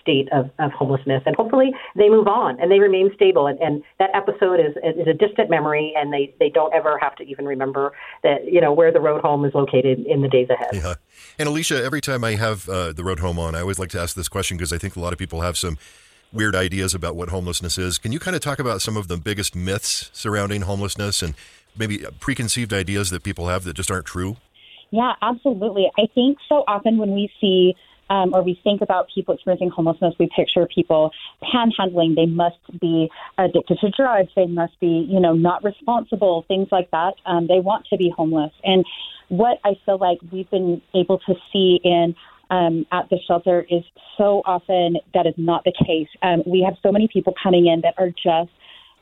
state 0.00 0.28
of, 0.32 0.50
of 0.58 0.72
homelessness 0.72 1.22
and 1.26 1.34
hopefully 1.36 1.72
they 1.96 2.08
move 2.08 2.26
on 2.26 2.58
and 2.60 2.70
they 2.70 2.78
remain 2.78 3.10
stable 3.14 3.46
and, 3.46 3.58
and 3.60 3.82
that 3.98 4.10
episode 4.14 4.60
is, 4.60 4.74
is 4.84 5.06
a 5.06 5.14
distant 5.14 5.50
memory 5.50 5.92
and 5.96 6.12
they, 6.12 6.34
they 6.38 6.48
don't 6.48 6.72
ever 6.74 6.98
have 6.98 7.14
to 7.16 7.24
even 7.24 7.44
remember 7.46 7.92
that 8.22 8.44
you 8.50 8.60
know 8.60 8.72
where 8.72 8.92
the 8.92 9.00
road 9.00 9.20
home 9.20 9.44
is 9.44 9.54
located 9.54 10.00
in 10.06 10.22
the 10.22 10.28
days 10.28 10.48
ahead 10.50 10.70
yeah 10.72 10.94
and 11.38 11.48
alicia 11.48 11.82
every 11.82 12.00
time 12.00 12.24
i 12.24 12.34
have 12.34 12.68
uh, 12.68 12.92
the 12.92 13.04
road 13.04 13.20
home 13.20 13.38
on 13.38 13.54
i 13.54 13.60
always 13.60 13.78
like 13.78 13.90
to 13.90 14.00
ask 14.00 14.14
this 14.16 14.28
question 14.28 14.56
because 14.56 14.72
i 14.72 14.78
think 14.78 14.96
a 14.96 15.00
lot 15.00 15.12
of 15.12 15.18
people 15.18 15.40
have 15.40 15.56
some 15.56 15.78
weird 16.34 16.56
ideas 16.56 16.94
about 16.94 17.14
what 17.14 17.28
homelessness 17.28 17.78
is. 17.78 17.96
Can 17.96 18.10
you 18.10 18.18
kind 18.18 18.34
of 18.34 18.42
talk 18.42 18.58
about 18.58 18.82
some 18.82 18.96
of 18.96 19.06
the 19.06 19.16
biggest 19.16 19.54
myths 19.54 20.10
surrounding 20.12 20.62
homelessness 20.62 21.22
and 21.22 21.34
maybe 21.78 22.04
preconceived 22.18 22.72
ideas 22.72 23.10
that 23.10 23.22
people 23.22 23.46
have 23.48 23.64
that 23.64 23.74
just 23.74 23.90
aren't 23.90 24.06
true? 24.06 24.36
Yeah, 24.90 25.12
absolutely. 25.22 25.90
I 25.98 26.06
think 26.14 26.38
so 26.48 26.64
often 26.68 26.98
when 26.98 27.14
we 27.14 27.30
see 27.40 27.74
um, 28.10 28.34
or 28.34 28.42
we 28.42 28.60
think 28.62 28.82
about 28.82 29.08
people 29.14 29.34
experiencing 29.34 29.70
homelessness, 29.70 30.14
we 30.18 30.28
picture 30.34 30.66
people 30.72 31.10
panhandling. 31.42 32.14
They 32.16 32.26
must 32.26 32.58
be 32.80 33.10
addicted 33.38 33.78
to 33.80 33.90
drugs. 33.90 34.30
They 34.36 34.46
must 34.46 34.78
be, 34.80 35.06
you 35.08 35.20
know, 35.20 35.34
not 35.34 35.64
responsible, 35.64 36.44
things 36.48 36.68
like 36.70 36.90
that. 36.90 37.14
Um, 37.26 37.46
they 37.46 37.60
want 37.60 37.86
to 37.86 37.96
be 37.96 38.12
homeless. 38.14 38.52
And 38.62 38.84
what 39.28 39.58
I 39.64 39.74
feel 39.84 39.98
like 39.98 40.18
we've 40.30 40.50
been 40.50 40.82
able 40.94 41.18
to 41.20 41.34
see 41.52 41.80
in 41.82 42.14
um, 42.50 42.86
at 42.92 43.08
the 43.08 43.18
shelter 43.26 43.66
is 43.70 43.82
so 44.18 44.42
often 44.44 44.98
that 45.14 45.26
is 45.26 45.34
not 45.36 45.64
the 45.64 45.72
case. 45.72 46.08
Um, 46.22 46.42
we 46.46 46.62
have 46.62 46.76
so 46.82 46.92
many 46.92 47.08
people 47.08 47.34
coming 47.42 47.66
in 47.66 47.80
that 47.80 47.94
are 47.96 48.10
just 48.10 48.50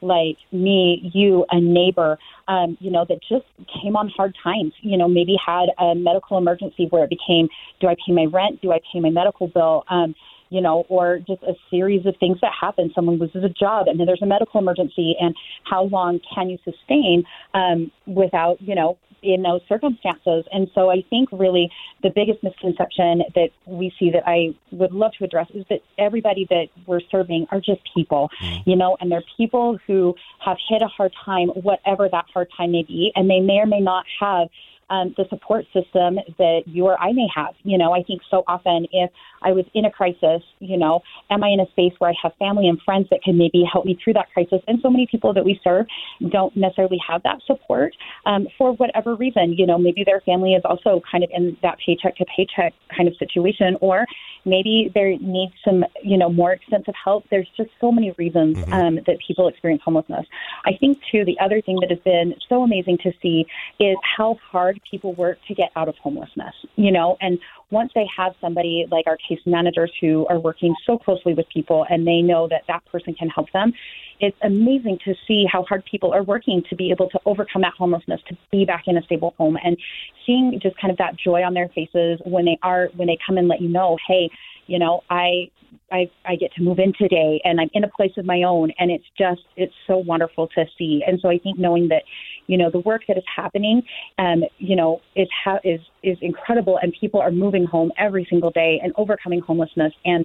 like 0.02 0.36
me, 0.50 1.10
you, 1.14 1.46
a 1.50 1.60
neighbor, 1.60 2.18
um, 2.48 2.76
you 2.80 2.90
know, 2.90 3.06
that 3.08 3.20
just 3.28 3.46
came 3.82 3.96
on 3.96 4.08
hard 4.08 4.34
times, 4.42 4.72
you 4.80 4.98
know, 4.98 5.08
maybe 5.08 5.36
had 5.44 5.66
a 5.78 5.94
medical 5.94 6.36
emergency 6.36 6.86
where 6.90 7.04
it 7.04 7.10
became, 7.10 7.48
do 7.80 7.86
I 7.86 7.94
pay 7.94 8.12
my 8.12 8.26
rent? 8.26 8.60
Do 8.60 8.72
I 8.72 8.80
pay 8.92 9.00
my 9.00 9.10
medical 9.10 9.48
bill? 9.48 9.84
Um, 9.88 10.14
you 10.50 10.60
know, 10.60 10.84
or 10.90 11.18
just 11.18 11.42
a 11.44 11.54
series 11.70 12.04
of 12.04 12.14
things 12.20 12.36
that 12.42 12.52
happen. 12.60 12.92
Someone 12.94 13.18
loses 13.18 13.42
a 13.42 13.48
job 13.48 13.86
and 13.88 13.98
then 13.98 14.06
there's 14.06 14.20
a 14.20 14.26
medical 14.26 14.60
emergency 14.60 15.16
and 15.18 15.34
how 15.64 15.84
long 15.84 16.20
can 16.34 16.50
you 16.50 16.58
sustain 16.62 17.24
um, 17.54 17.90
without, 18.06 18.60
you 18.60 18.74
know, 18.74 18.98
in 19.22 19.42
those 19.42 19.60
circumstances. 19.68 20.44
And 20.52 20.68
so 20.74 20.90
I 20.90 21.04
think 21.08 21.28
really 21.32 21.70
the 22.02 22.10
biggest 22.10 22.42
misconception 22.42 23.22
that 23.34 23.50
we 23.66 23.92
see 23.98 24.10
that 24.10 24.24
I 24.26 24.54
would 24.70 24.92
love 24.92 25.12
to 25.18 25.24
address 25.24 25.48
is 25.54 25.64
that 25.70 25.80
everybody 25.98 26.46
that 26.50 26.66
we're 26.86 27.00
serving 27.10 27.46
are 27.50 27.60
just 27.60 27.80
people, 27.94 28.30
mm. 28.42 28.62
you 28.66 28.76
know, 28.76 28.96
and 29.00 29.10
they're 29.10 29.24
people 29.36 29.78
who 29.86 30.14
have 30.44 30.56
hit 30.68 30.82
a 30.82 30.88
hard 30.88 31.12
time, 31.24 31.48
whatever 31.48 32.08
that 32.08 32.26
hard 32.32 32.48
time 32.56 32.72
may 32.72 32.82
be, 32.82 33.12
and 33.14 33.30
they 33.30 33.40
may 33.40 33.58
or 33.58 33.66
may 33.66 33.80
not 33.80 34.04
have 34.20 34.48
um, 34.92 35.14
the 35.16 35.24
support 35.30 35.64
system 35.72 36.18
that 36.38 36.60
you 36.66 36.84
or 36.84 37.00
I 37.00 37.12
may 37.12 37.26
have. 37.34 37.54
You 37.64 37.78
know, 37.78 37.92
I 37.92 38.02
think 38.02 38.20
so 38.30 38.44
often 38.46 38.86
if 38.92 39.10
I 39.42 39.52
was 39.52 39.64
in 39.74 39.84
a 39.86 39.90
crisis, 39.90 40.42
you 40.60 40.76
know, 40.76 41.00
am 41.30 41.42
I 41.42 41.48
in 41.48 41.60
a 41.60 41.66
space 41.70 41.94
where 41.98 42.10
I 42.10 42.14
have 42.22 42.32
family 42.38 42.68
and 42.68 42.80
friends 42.82 43.08
that 43.10 43.22
can 43.22 43.38
maybe 43.38 43.64
help 43.70 43.86
me 43.86 43.98
through 44.02 44.12
that 44.12 44.30
crisis? 44.32 44.60
And 44.68 44.78
so 44.82 44.90
many 44.90 45.06
people 45.10 45.32
that 45.32 45.44
we 45.44 45.58
serve 45.64 45.86
don't 46.28 46.54
necessarily 46.56 47.00
have 47.08 47.22
that 47.22 47.38
support 47.46 47.94
um, 48.26 48.46
for 48.58 48.72
whatever 48.74 49.16
reason. 49.16 49.54
You 49.54 49.66
know, 49.66 49.78
maybe 49.78 50.04
their 50.04 50.20
family 50.20 50.52
is 50.52 50.62
also 50.64 51.00
kind 51.10 51.24
of 51.24 51.30
in 51.32 51.56
that 51.62 51.78
paycheck 51.84 52.16
to 52.16 52.26
paycheck 52.36 52.74
kind 52.94 53.08
of 53.08 53.16
situation, 53.16 53.76
or 53.80 54.04
maybe 54.44 54.90
they 54.94 55.18
need 55.22 55.52
some, 55.64 55.84
you 56.02 56.18
know, 56.18 56.28
more 56.28 56.52
extensive 56.52 56.94
help. 57.02 57.24
There's 57.30 57.48
just 57.56 57.70
so 57.80 57.90
many 57.90 58.12
reasons 58.18 58.58
mm-hmm. 58.58 58.72
um, 58.72 58.94
that 59.06 59.16
people 59.26 59.48
experience 59.48 59.82
homelessness. 59.84 60.26
I 60.66 60.72
think, 60.78 60.98
too, 61.10 61.24
the 61.24 61.38
other 61.40 61.62
thing 61.62 61.78
that 61.80 61.90
has 61.90 62.00
been 62.00 62.34
so 62.48 62.62
amazing 62.62 62.98
to 62.98 63.12
see 63.22 63.46
is 63.80 63.96
how 64.16 64.38
hard 64.50 64.80
people 64.88 65.14
work 65.14 65.38
to 65.48 65.54
get 65.54 65.70
out 65.76 65.88
of 65.88 65.96
homelessness, 65.96 66.54
you 66.76 66.92
know, 66.92 67.16
and 67.20 67.38
once 67.72 67.90
they 67.94 68.06
have 68.16 68.34
somebody 68.40 68.86
like 68.90 69.06
our 69.06 69.16
case 69.16 69.40
managers 69.46 69.90
who 70.00 70.26
are 70.28 70.38
working 70.38 70.74
so 70.86 70.98
closely 70.98 71.34
with 71.34 71.46
people 71.48 71.84
and 71.90 72.06
they 72.06 72.20
know 72.20 72.46
that 72.46 72.62
that 72.68 72.84
person 72.92 73.14
can 73.14 73.28
help 73.28 73.50
them, 73.52 73.72
it's 74.20 74.36
amazing 74.44 74.98
to 75.04 75.14
see 75.26 75.44
how 75.50 75.64
hard 75.64 75.82
people 75.90 76.12
are 76.12 76.22
working 76.22 76.62
to 76.68 76.76
be 76.76 76.90
able 76.90 77.08
to 77.10 77.18
overcome 77.26 77.62
that 77.62 77.72
homelessness, 77.76 78.20
to 78.28 78.36
be 78.52 78.64
back 78.64 78.84
in 78.86 78.96
a 78.98 79.02
stable 79.02 79.34
home 79.38 79.56
and 79.64 79.76
seeing 80.24 80.60
just 80.62 80.78
kind 80.78 80.92
of 80.92 80.98
that 80.98 81.16
joy 81.16 81.42
on 81.42 81.54
their 81.54 81.68
faces 81.74 82.20
when 82.24 82.44
they 82.44 82.58
are, 82.62 82.88
when 82.96 83.08
they 83.08 83.18
come 83.26 83.38
and 83.38 83.48
let 83.48 83.60
you 83.60 83.68
know, 83.68 83.96
hey, 84.06 84.30
you 84.66 84.78
know, 84.78 85.00
I 85.10 85.50
I, 85.90 86.10
I 86.26 86.36
get 86.36 86.52
to 86.54 86.62
move 86.62 86.78
in 86.78 86.92
today 86.98 87.40
and 87.44 87.60
I'm 87.60 87.70
in 87.72 87.84
a 87.84 87.88
place 87.88 88.12
of 88.16 88.24
my 88.24 88.42
own. 88.42 88.72
And 88.78 88.90
it's 88.90 89.04
just 89.18 89.42
it's 89.56 89.74
so 89.86 89.96
wonderful 89.96 90.48
to 90.48 90.64
see. 90.78 91.02
And 91.06 91.18
so 91.20 91.28
I 91.28 91.38
think 91.38 91.58
knowing 91.58 91.88
that 91.88 92.02
you 92.46 92.58
know 92.58 92.70
the 92.70 92.80
work 92.80 93.02
that 93.08 93.16
is 93.16 93.24
happening 93.34 93.82
um 94.18 94.42
you 94.58 94.74
know 94.74 95.00
is 95.14 95.28
ha- 95.44 95.60
is 95.64 95.80
is 96.02 96.18
incredible 96.20 96.78
and 96.82 96.92
people 97.00 97.20
are 97.20 97.30
moving 97.30 97.61
home 97.66 97.92
every 97.98 98.26
single 98.28 98.50
day 98.50 98.80
and 98.82 98.92
overcoming 98.96 99.40
homelessness 99.40 99.92
and 100.04 100.24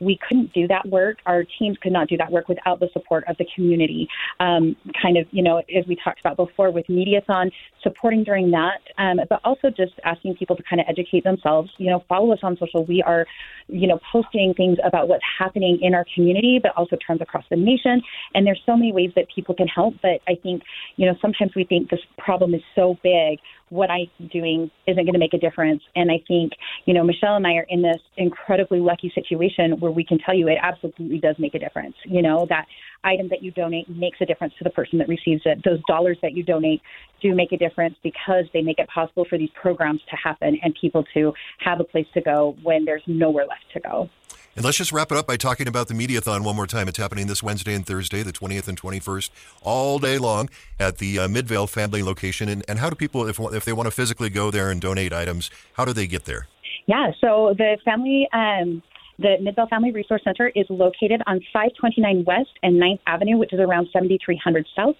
we 0.00 0.18
couldn't 0.26 0.52
do 0.52 0.66
that 0.66 0.86
work 0.88 1.18
our 1.26 1.44
teams 1.58 1.76
could 1.82 1.92
not 1.92 2.08
do 2.08 2.16
that 2.16 2.30
work 2.30 2.48
without 2.48 2.80
the 2.80 2.88
support 2.92 3.24
of 3.28 3.36
the 3.38 3.46
community 3.54 4.08
um, 4.40 4.76
kind 5.00 5.16
of 5.16 5.26
you 5.30 5.42
know 5.42 5.58
as 5.58 5.86
we 5.86 5.96
talked 6.02 6.20
about 6.20 6.36
before 6.36 6.70
with 6.70 6.86
mediathon 6.86 7.50
supporting 7.82 8.24
during 8.24 8.50
that 8.50 8.80
um, 8.98 9.18
but 9.28 9.40
also 9.44 9.70
just 9.70 9.92
asking 10.04 10.34
people 10.36 10.56
to 10.56 10.62
kind 10.62 10.80
of 10.80 10.86
educate 10.88 11.24
themselves 11.24 11.70
you 11.78 11.90
know 11.90 12.04
follow 12.08 12.32
us 12.32 12.38
on 12.42 12.56
social 12.58 12.84
we 12.84 13.02
are 13.02 13.26
you 13.68 13.86
know, 13.86 14.00
posting 14.10 14.54
things 14.56 14.78
about 14.84 15.08
what's 15.08 15.24
happening 15.38 15.78
in 15.82 15.94
our 15.94 16.04
community, 16.14 16.58
but 16.62 16.72
also 16.76 16.96
trends 17.04 17.20
across 17.20 17.44
the 17.50 17.56
nation. 17.56 18.02
And 18.34 18.46
there's 18.46 18.60
so 18.64 18.76
many 18.76 18.92
ways 18.92 19.10
that 19.14 19.26
people 19.34 19.54
can 19.54 19.68
help. 19.68 19.94
But 20.02 20.20
I 20.26 20.34
think, 20.42 20.62
you 20.96 21.06
know, 21.06 21.14
sometimes 21.20 21.52
we 21.54 21.64
think 21.64 21.90
this 21.90 22.00
problem 22.16 22.54
is 22.54 22.62
so 22.74 22.98
big 23.02 23.38
what 23.70 23.90
I'm 23.90 24.06
doing 24.32 24.70
isn't 24.86 25.04
going 25.04 25.12
to 25.12 25.18
make 25.18 25.34
a 25.34 25.38
difference. 25.38 25.82
And 25.94 26.10
I 26.10 26.22
think, 26.26 26.52
you 26.86 26.94
know, 26.94 27.04
Michelle 27.04 27.36
and 27.36 27.46
I 27.46 27.54
are 27.54 27.66
in 27.68 27.82
this 27.82 28.00
incredibly 28.16 28.80
lucky 28.80 29.12
situation 29.14 29.78
where 29.88 29.94
we 29.94 30.04
can 30.04 30.18
tell 30.18 30.34
you 30.34 30.48
it 30.48 30.58
absolutely 30.60 31.18
does 31.18 31.36
make 31.38 31.54
a 31.54 31.58
difference. 31.58 31.94
You 32.04 32.20
know, 32.20 32.46
that 32.50 32.66
item 33.04 33.28
that 33.30 33.42
you 33.42 33.50
donate 33.50 33.88
makes 33.88 34.18
a 34.20 34.26
difference 34.26 34.52
to 34.58 34.64
the 34.64 34.70
person 34.70 34.98
that 34.98 35.08
receives 35.08 35.42
it. 35.46 35.62
Those 35.64 35.80
dollars 35.88 36.18
that 36.22 36.32
you 36.32 36.42
donate 36.42 36.82
do 37.22 37.34
make 37.34 37.52
a 37.52 37.56
difference 37.56 37.96
because 38.02 38.44
they 38.52 38.60
make 38.60 38.78
it 38.78 38.88
possible 38.88 39.24
for 39.24 39.38
these 39.38 39.50
programs 39.60 40.00
to 40.10 40.16
happen 40.16 40.58
and 40.62 40.76
people 40.78 41.04
to 41.14 41.32
have 41.60 41.80
a 41.80 41.84
place 41.84 42.06
to 42.14 42.20
go 42.20 42.56
when 42.62 42.84
there's 42.84 43.02
nowhere 43.06 43.46
left 43.46 43.64
to 43.72 43.80
go. 43.80 44.10
And 44.56 44.64
let's 44.64 44.76
just 44.76 44.90
wrap 44.90 45.12
it 45.12 45.16
up 45.16 45.26
by 45.26 45.36
talking 45.36 45.68
about 45.68 45.86
the 45.86 45.94
Mediathon 45.94 46.44
one 46.44 46.56
more 46.56 46.66
time. 46.66 46.88
It's 46.88 46.98
happening 46.98 47.28
this 47.28 47.42
Wednesday 47.42 47.74
and 47.74 47.86
Thursday, 47.86 48.24
the 48.24 48.32
20th 48.32 48.66
and 48.66 48.80
21st, 48.80 49.30
all 49.62 50.00
day 50.00 50.18
long 50.18 50.50
at 50.80 50.98
the 50.98 51.20
uh, 51.20 51.28
Midvale 51.28 51.68
family 51.68 52.02
location. 52.02 52.48
And, 52.48 52.64
and 52.68 52.80
how 52.80 52.90
do 52.90 52.96
people, 52.96 53.28
if, 53.28 53.38
if 53.38 53.64
they 53.64 53.72
want 53.72 53.86
to 53.86 53.92
physically 53.92 54.30
go 54.30 54.50
there 54.50 54.70
and 54.70 54.80
donate 54.80 55.12
items, 55.12 55.50
how 55.74 55.84
do 55.84 55.92
they 55.92 56.08
get 56.08 56.24
there? 56.24 56.48
Yeah, 56.86 57.12
so 57.20 57.54
the 57.56 57.78
family 57.84 58.28
um, 58.32 58.82
the 59.18 59.36
Midvale 59.40 59.66
Family 59.66 59.90
Resource 59.90 60.22
Center 60.24 60.52
is 60.54 60.66
located 60.68 61.22
on 61.26 61.40
529 61.52 62.24
West 62.24 62.50
and 62.62 62.80
9th 62.80 63.00
Avenue, 63.06 63.36
which 63.36 63.52
is 63.52 63.60
around 63.60 63.88
7300 63.92 64.66
South. 64.76 64.96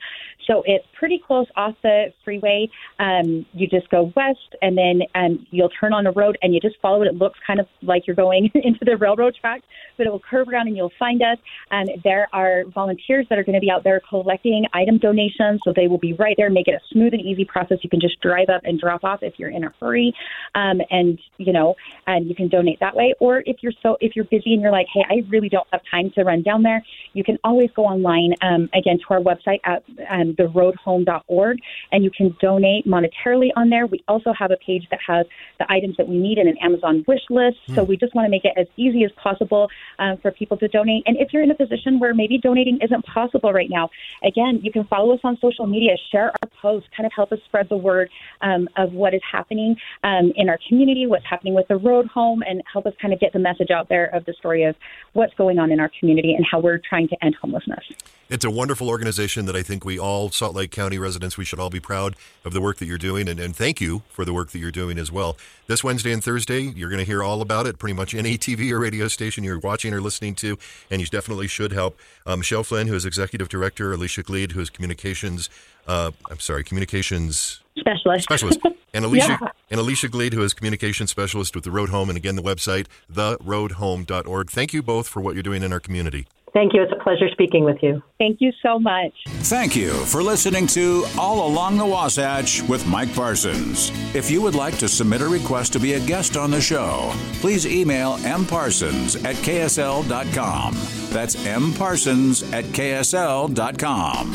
So 0.46 0.62
it's 0.66 0.84
pretty 0.98 1.22
close 1.24 1.46
off 1.56 1.74
the 1.82 2.12
freeway. 2.24 2.68
Um, 2.98 3.46
you 3.52 3.68
just 3.68 3.88
go 3.90 4.12
west, 4.16 4.56
and 4.62 4.76
then 4.76 5.02
um, 5.14 5.46
you'll 5.50 5.68
turn 5.68 5.92
on 5.92 6.04
the 6.04 6.10
road, 6.12 6.38
and 6.42 6.54
you 6.54 6.60
just 6.60 6.76
follow 6.80 7.02
it. 7.02 7.06
It 7.06 7.14
looks 7.14 7.38
kind 7.46 7.60
of 7.60 7.66
like 7.82 8.06
you're 8.06 8.16
going 8.16 8.50
into 8.54 8.84
the 8.84 8.96
railroad 8.96 9.36
track, 9.40 9.62
but 9.96 10.06
it 10.06 10.10
will 10.10 10.20
curve 10.20 10.48
around, 10.48 10.68
and 10.68 10.76
you'll 10.76 10.92
find 10.98 11.22
us. 11.22 11.38
And 11.70 11.90
there 12.02 12.28
are 12.32 12.64
volunteers 12.74 13.26
that 13.28 13.38
are 13.38 13.44
going 13.44 13.54
to 13.54 13.60
be 13.60 13.70
out 13.70 13.84
there 13.84 14.00
collecting 14.08 14.64
item 14.72 14.98
donations, 14.98 15.60
so 15.64 15.72
they 15.74 15.86
will 15.86 15.98
be 15.98 16.14
right 16.14 16.34
there, 16.36 16.50
make 16.50 16.66
it 16.66 16.74
a 16.74 16.80
smooth 16.92 17.12
and 17.12 17.22
easy 17.22 17.44
process. 17.44 17.78
You 17.82 17.90
can 17.90 18.00
just 18.00 18.20
drive 18.20 18.48
up 18.48 18.62
and 18.64 18.80
drop 18.80 19.04
off 19.04 19.22
if 19.22 19.34
you're 19.38 19.50
in 19.50 19.64
a 19.64 19.72
hurry, 19.78 20.14
um, 20.54 20.80
and 20.90 21.18
you 21.36 21.52
know, 21.52 21.74
and 22.06 22.26
you 22.26 22.34
can 22.34 22.48
donate 22.48 22.80
that 22.80 22.96
way. 22.96 23.14
Or 23.20 23.42
if 23.44 23.58
you're 23.62 23.72
so 23.82 23.96
you're 24.14 24.24
busy 24.24 24.52
and 24.52 24.62
you're 24.62 24.72
like, 24.72 24.86
hey, 24.92 25.04
I 25.08 25.22
really 25.28 25.48
don't 25.48 25.66
have 25.72 25.82
time 25.90 26.10
to 26.12 26.24
run 26.24 26.42
down 26.42 26.62
there, 26.62 26.84
you 27.12 27.24
can 27.24 27.38
always 27.44 27.70
go 27.74 27.84
online 27.84 28.34
um, 28.42 28.68
again 28.74 28.98
to 28.98 29.14
our 29.14 29.20
website 29.20 29.60
at 29.64 29.82
um, 30.10 30.34
theroadhome.org 30.34 31.58
and 31.92 32.04
you 32.04 32.10
can 32.10 32.36
donate 32.40 32.86
monetarily 32.86 33.50
on 33.56 33.70
there. 33.70 33.86
We 33.86 34.02
also 34.08 34.32
have 34.32 34.50
a 34.50 34.56
page 34.56 34.86
that 34.90 35.00
has 35.06 35.26
the 35.58 35.70
items 35.70 35.96
that 35.96 36.08
we 36.08 36.18
need 36.18 36.38
in 36.38 36.48
an 36.48 36.56
Amazon 36.58 37.04
wish 37.06 37.22
list. 37.30 37.58
Mm. 37.68 37.74
So 37.74 37.84
we 37.84 37.96
just 37.96 38.14
want 38.14 38.26
to 38.26 38.30
make 38.30 38.44
it 38.44 38.52
as 38.56 38.66
easy 38.76 39.04
as 39.04 39.10
possible 39.12 39.68
um, 39.98 40.18
for 40.18 40.30
people 40.30 40.56
to 40.58 40.68
donate. 40.68 41.04
And 41.06 41.16
if 41.16 41.32
you're 41.32 41.42
in 41.42 41.50
a 41.50 41.54
position 41.54 41.98
where 41.98 42.14
maybe 42.14 42.38
donating 42.38 42.78
isn't 42.82 43.04
possible 43.06 43.52
right 43.52 43.70
now, 43.70 43.90
again, 44.22 44.60
you 44.62 44.72
can 44.72 44.84
follow 44.84 45.14
us 45.14 45.20
on 45.24 45.38
social 45.40 45.66
media, 45.66 45.96
share 46.10 46.30
our 46.30 46.48
posts, 46.60 46.88
kind 46.96 47.06
of 47.06 47.12
help 47.12 47.32
us 47.32 47.38
spread 47.46 47.68
the 47.68 47.76
word 47.76 48.10
um, 48.42 48.68
of 48.76 48.92
what 48.92 49.14
is 49.14 49.22
happening 49.30 49.76
um, 50.04 50.32
in 50.36 50.48
our 50.48 50.58
community, 50.68 51.06
what's 51.06 51.26
happening 51.26 51.54
with 51.54 51.66
the 51.68 51.76
road 51.76 52.06
home, 52.06 52.42
and 52.46 52.62
help 52.70 52.86
us 52.86 52.94
kind 53.00 53.12
of 53.12 53.20
get 53.20 53.32
the 53.32 53.38
message 53.38 53.70
out 53.70 53.88
there 53.88 53.97
of 54.06 54.24
the 54.24 54.32
story 54.34 54.64
of 54.64 54.76
what's 55.12 55.34
going 55.34 55.58
on 55.58 55.70
in 55.70 55.80
our 55.80 55.90
community 55.98 56.34
and 56.34 56.46
how 56.50 56.60
we're 56.60 56.78
trying 56.78 57.08
to 57.08 57.24
end 57.24 57.36
homelessness. 57.40 57.84
It's 58.30 58.44
a 58.44 58.50
wonderful 58.50 58.90
organization 58.90 59.46
that 59.46 59.56
I 59.56 59.62
think 59.62 59.86
we 59.86 59.98
all, 59.98 60.30
Salt 60.30 60.54
Lake 60.54 60.70
County 60.70 60.98
residents, 60.98 61.38
we 61.38 61.46
should 61.46 61.58
all 61.58 61.70
be 61.70 61.80
proud 61.80 62.14
of 62.44 62.52
the 62.52 62.60
work 62.60 62.76
that 62.76 62.84
you're 62.84 62.98
doing. 62.98 63.26
And, 63.26 63.40
and 63.40 63.56
thank 63.56 63.80
you 63.80 64.02
for 64.10 64.26
the 64.26 64.34
work 64.34 64.50
that 64.50 64.58
you're 64.58 64.70
doing 64.70 64.98
as 64.98 65.10
well. 65.10 65.38
This 65.66 65.82
Wednesday 65.82 66.12
and 66.12 66.22
Thursday, 66.22 66.60
you're 66.60 66.90
going 66.90 66.98
to 66.98 67.06
hear 67.06 67.22
all 67.22 67.40
about 67.40 67.66
it 67.66 67.78
pretty 67.78 67.94
much 67.94 68.14
any 68.14 68.36
TV 68.38 68.70
or 68.70 68.80
radio 68.80 69.08
station 69.08 69.44
you're 69.44 69.58
watching 69.58 69.94
or 69.94 70.02
listening 70.02 70.34
to. 70.36 70.58
And 70.90 71.00
you 71.00 71.06
definitely 71.06 71.48
should 71.48 71.72
help. 71.72 71.98
Um, 72.26 72.40
Michelle 72.40 72.64
Flynn, 72.64 72.88
who 72.88 72.94
is 72.94 73.06
executive 73.06 73.48
director, 73.48 73.94
Alicia 73.94 74.22
Gleed, 74.22 74.52
who 74.52 74.60
is 74.60 74.68
communications, 74.68 75.48
uh, 75.86 76.10
I'm 76.30 76.40
sorry, 76.40 76.64
communications 76.64 77.60
specialist. 77.78 78.24
Specialist. 78.24 78.60
And 78.92 79.04
Alicia 79.04 79.38
yeah. 79.40 79.48
and 79.70 79.80
Alicia 79.80 80.08
Gleed, 80.08 80.34
who 80.34 80.42
is 80.42 80.54
communications 80.54 81.10
specialist 81.10 81.54
with 81.54 81.64
the 81.64 81.70
Road 81.70 81.88
Home, 81.90 82.08
and 82.08 82.16
again 82.16 82.36
the 82.36 82.42
website 82.42 82.86
theroadhome.org. 83.12 84.50
Thank 84.50 84.72
you 84.72 84.82
both 84.82 85.08
for 85.08 85.20
what 85.20 85.34
you're 85.34 85.42
doing 85.42 85.62
in 85.62 85.72
our 85.72 85.80
community. 85.80 86.26
Thank 86.54 86.72
you. 86.72 86.82
It's 86.82 86.92
a 86.92 87.02
pleasure 87.02 87.28
speaking 87.28 87.64
with 87.64 87.82
you. 87.82 88.02
Thank 88.18 88.40
you 88.40 88.52
so 88.62 88.78
much. 88.78 89.12
Thank 89.26 89.76
you 89.76 89.92
for 90.06 90.22
listening 90.22 90.66
to 90.68 91.04
All 91.18 91.46
Along 91.46 91.76
the 91.76 91.86
Wasatch 91.86 92.62
with 92.62 92.86
Mike 92.86 93.14
Parsons. 93.14 93.90
If 94.14 94.30
you 94.30 94.40
would 94.42 94.54
like 94.54 94.78
to 94.78 94.88
submit 94.88 95.20
a 95.20 95.28
request 95.28 95.72
to 95.74 95.78
be 95.78 95.94
a 95.94 96.00
guest 96.00 96.36
on 96.36 96.50
the 96.50 96.60
show, 96.60 97.12
please 97.34 97.66
email 97.66 98.16
mparsons 98.18 99.22
at 99.24 99.36
ksl.com. 99.36 100.74
That's 101.10 101.36
mparsons 101.36 102.52
at 102.52 102.64
ksl.com. 102.64 104.32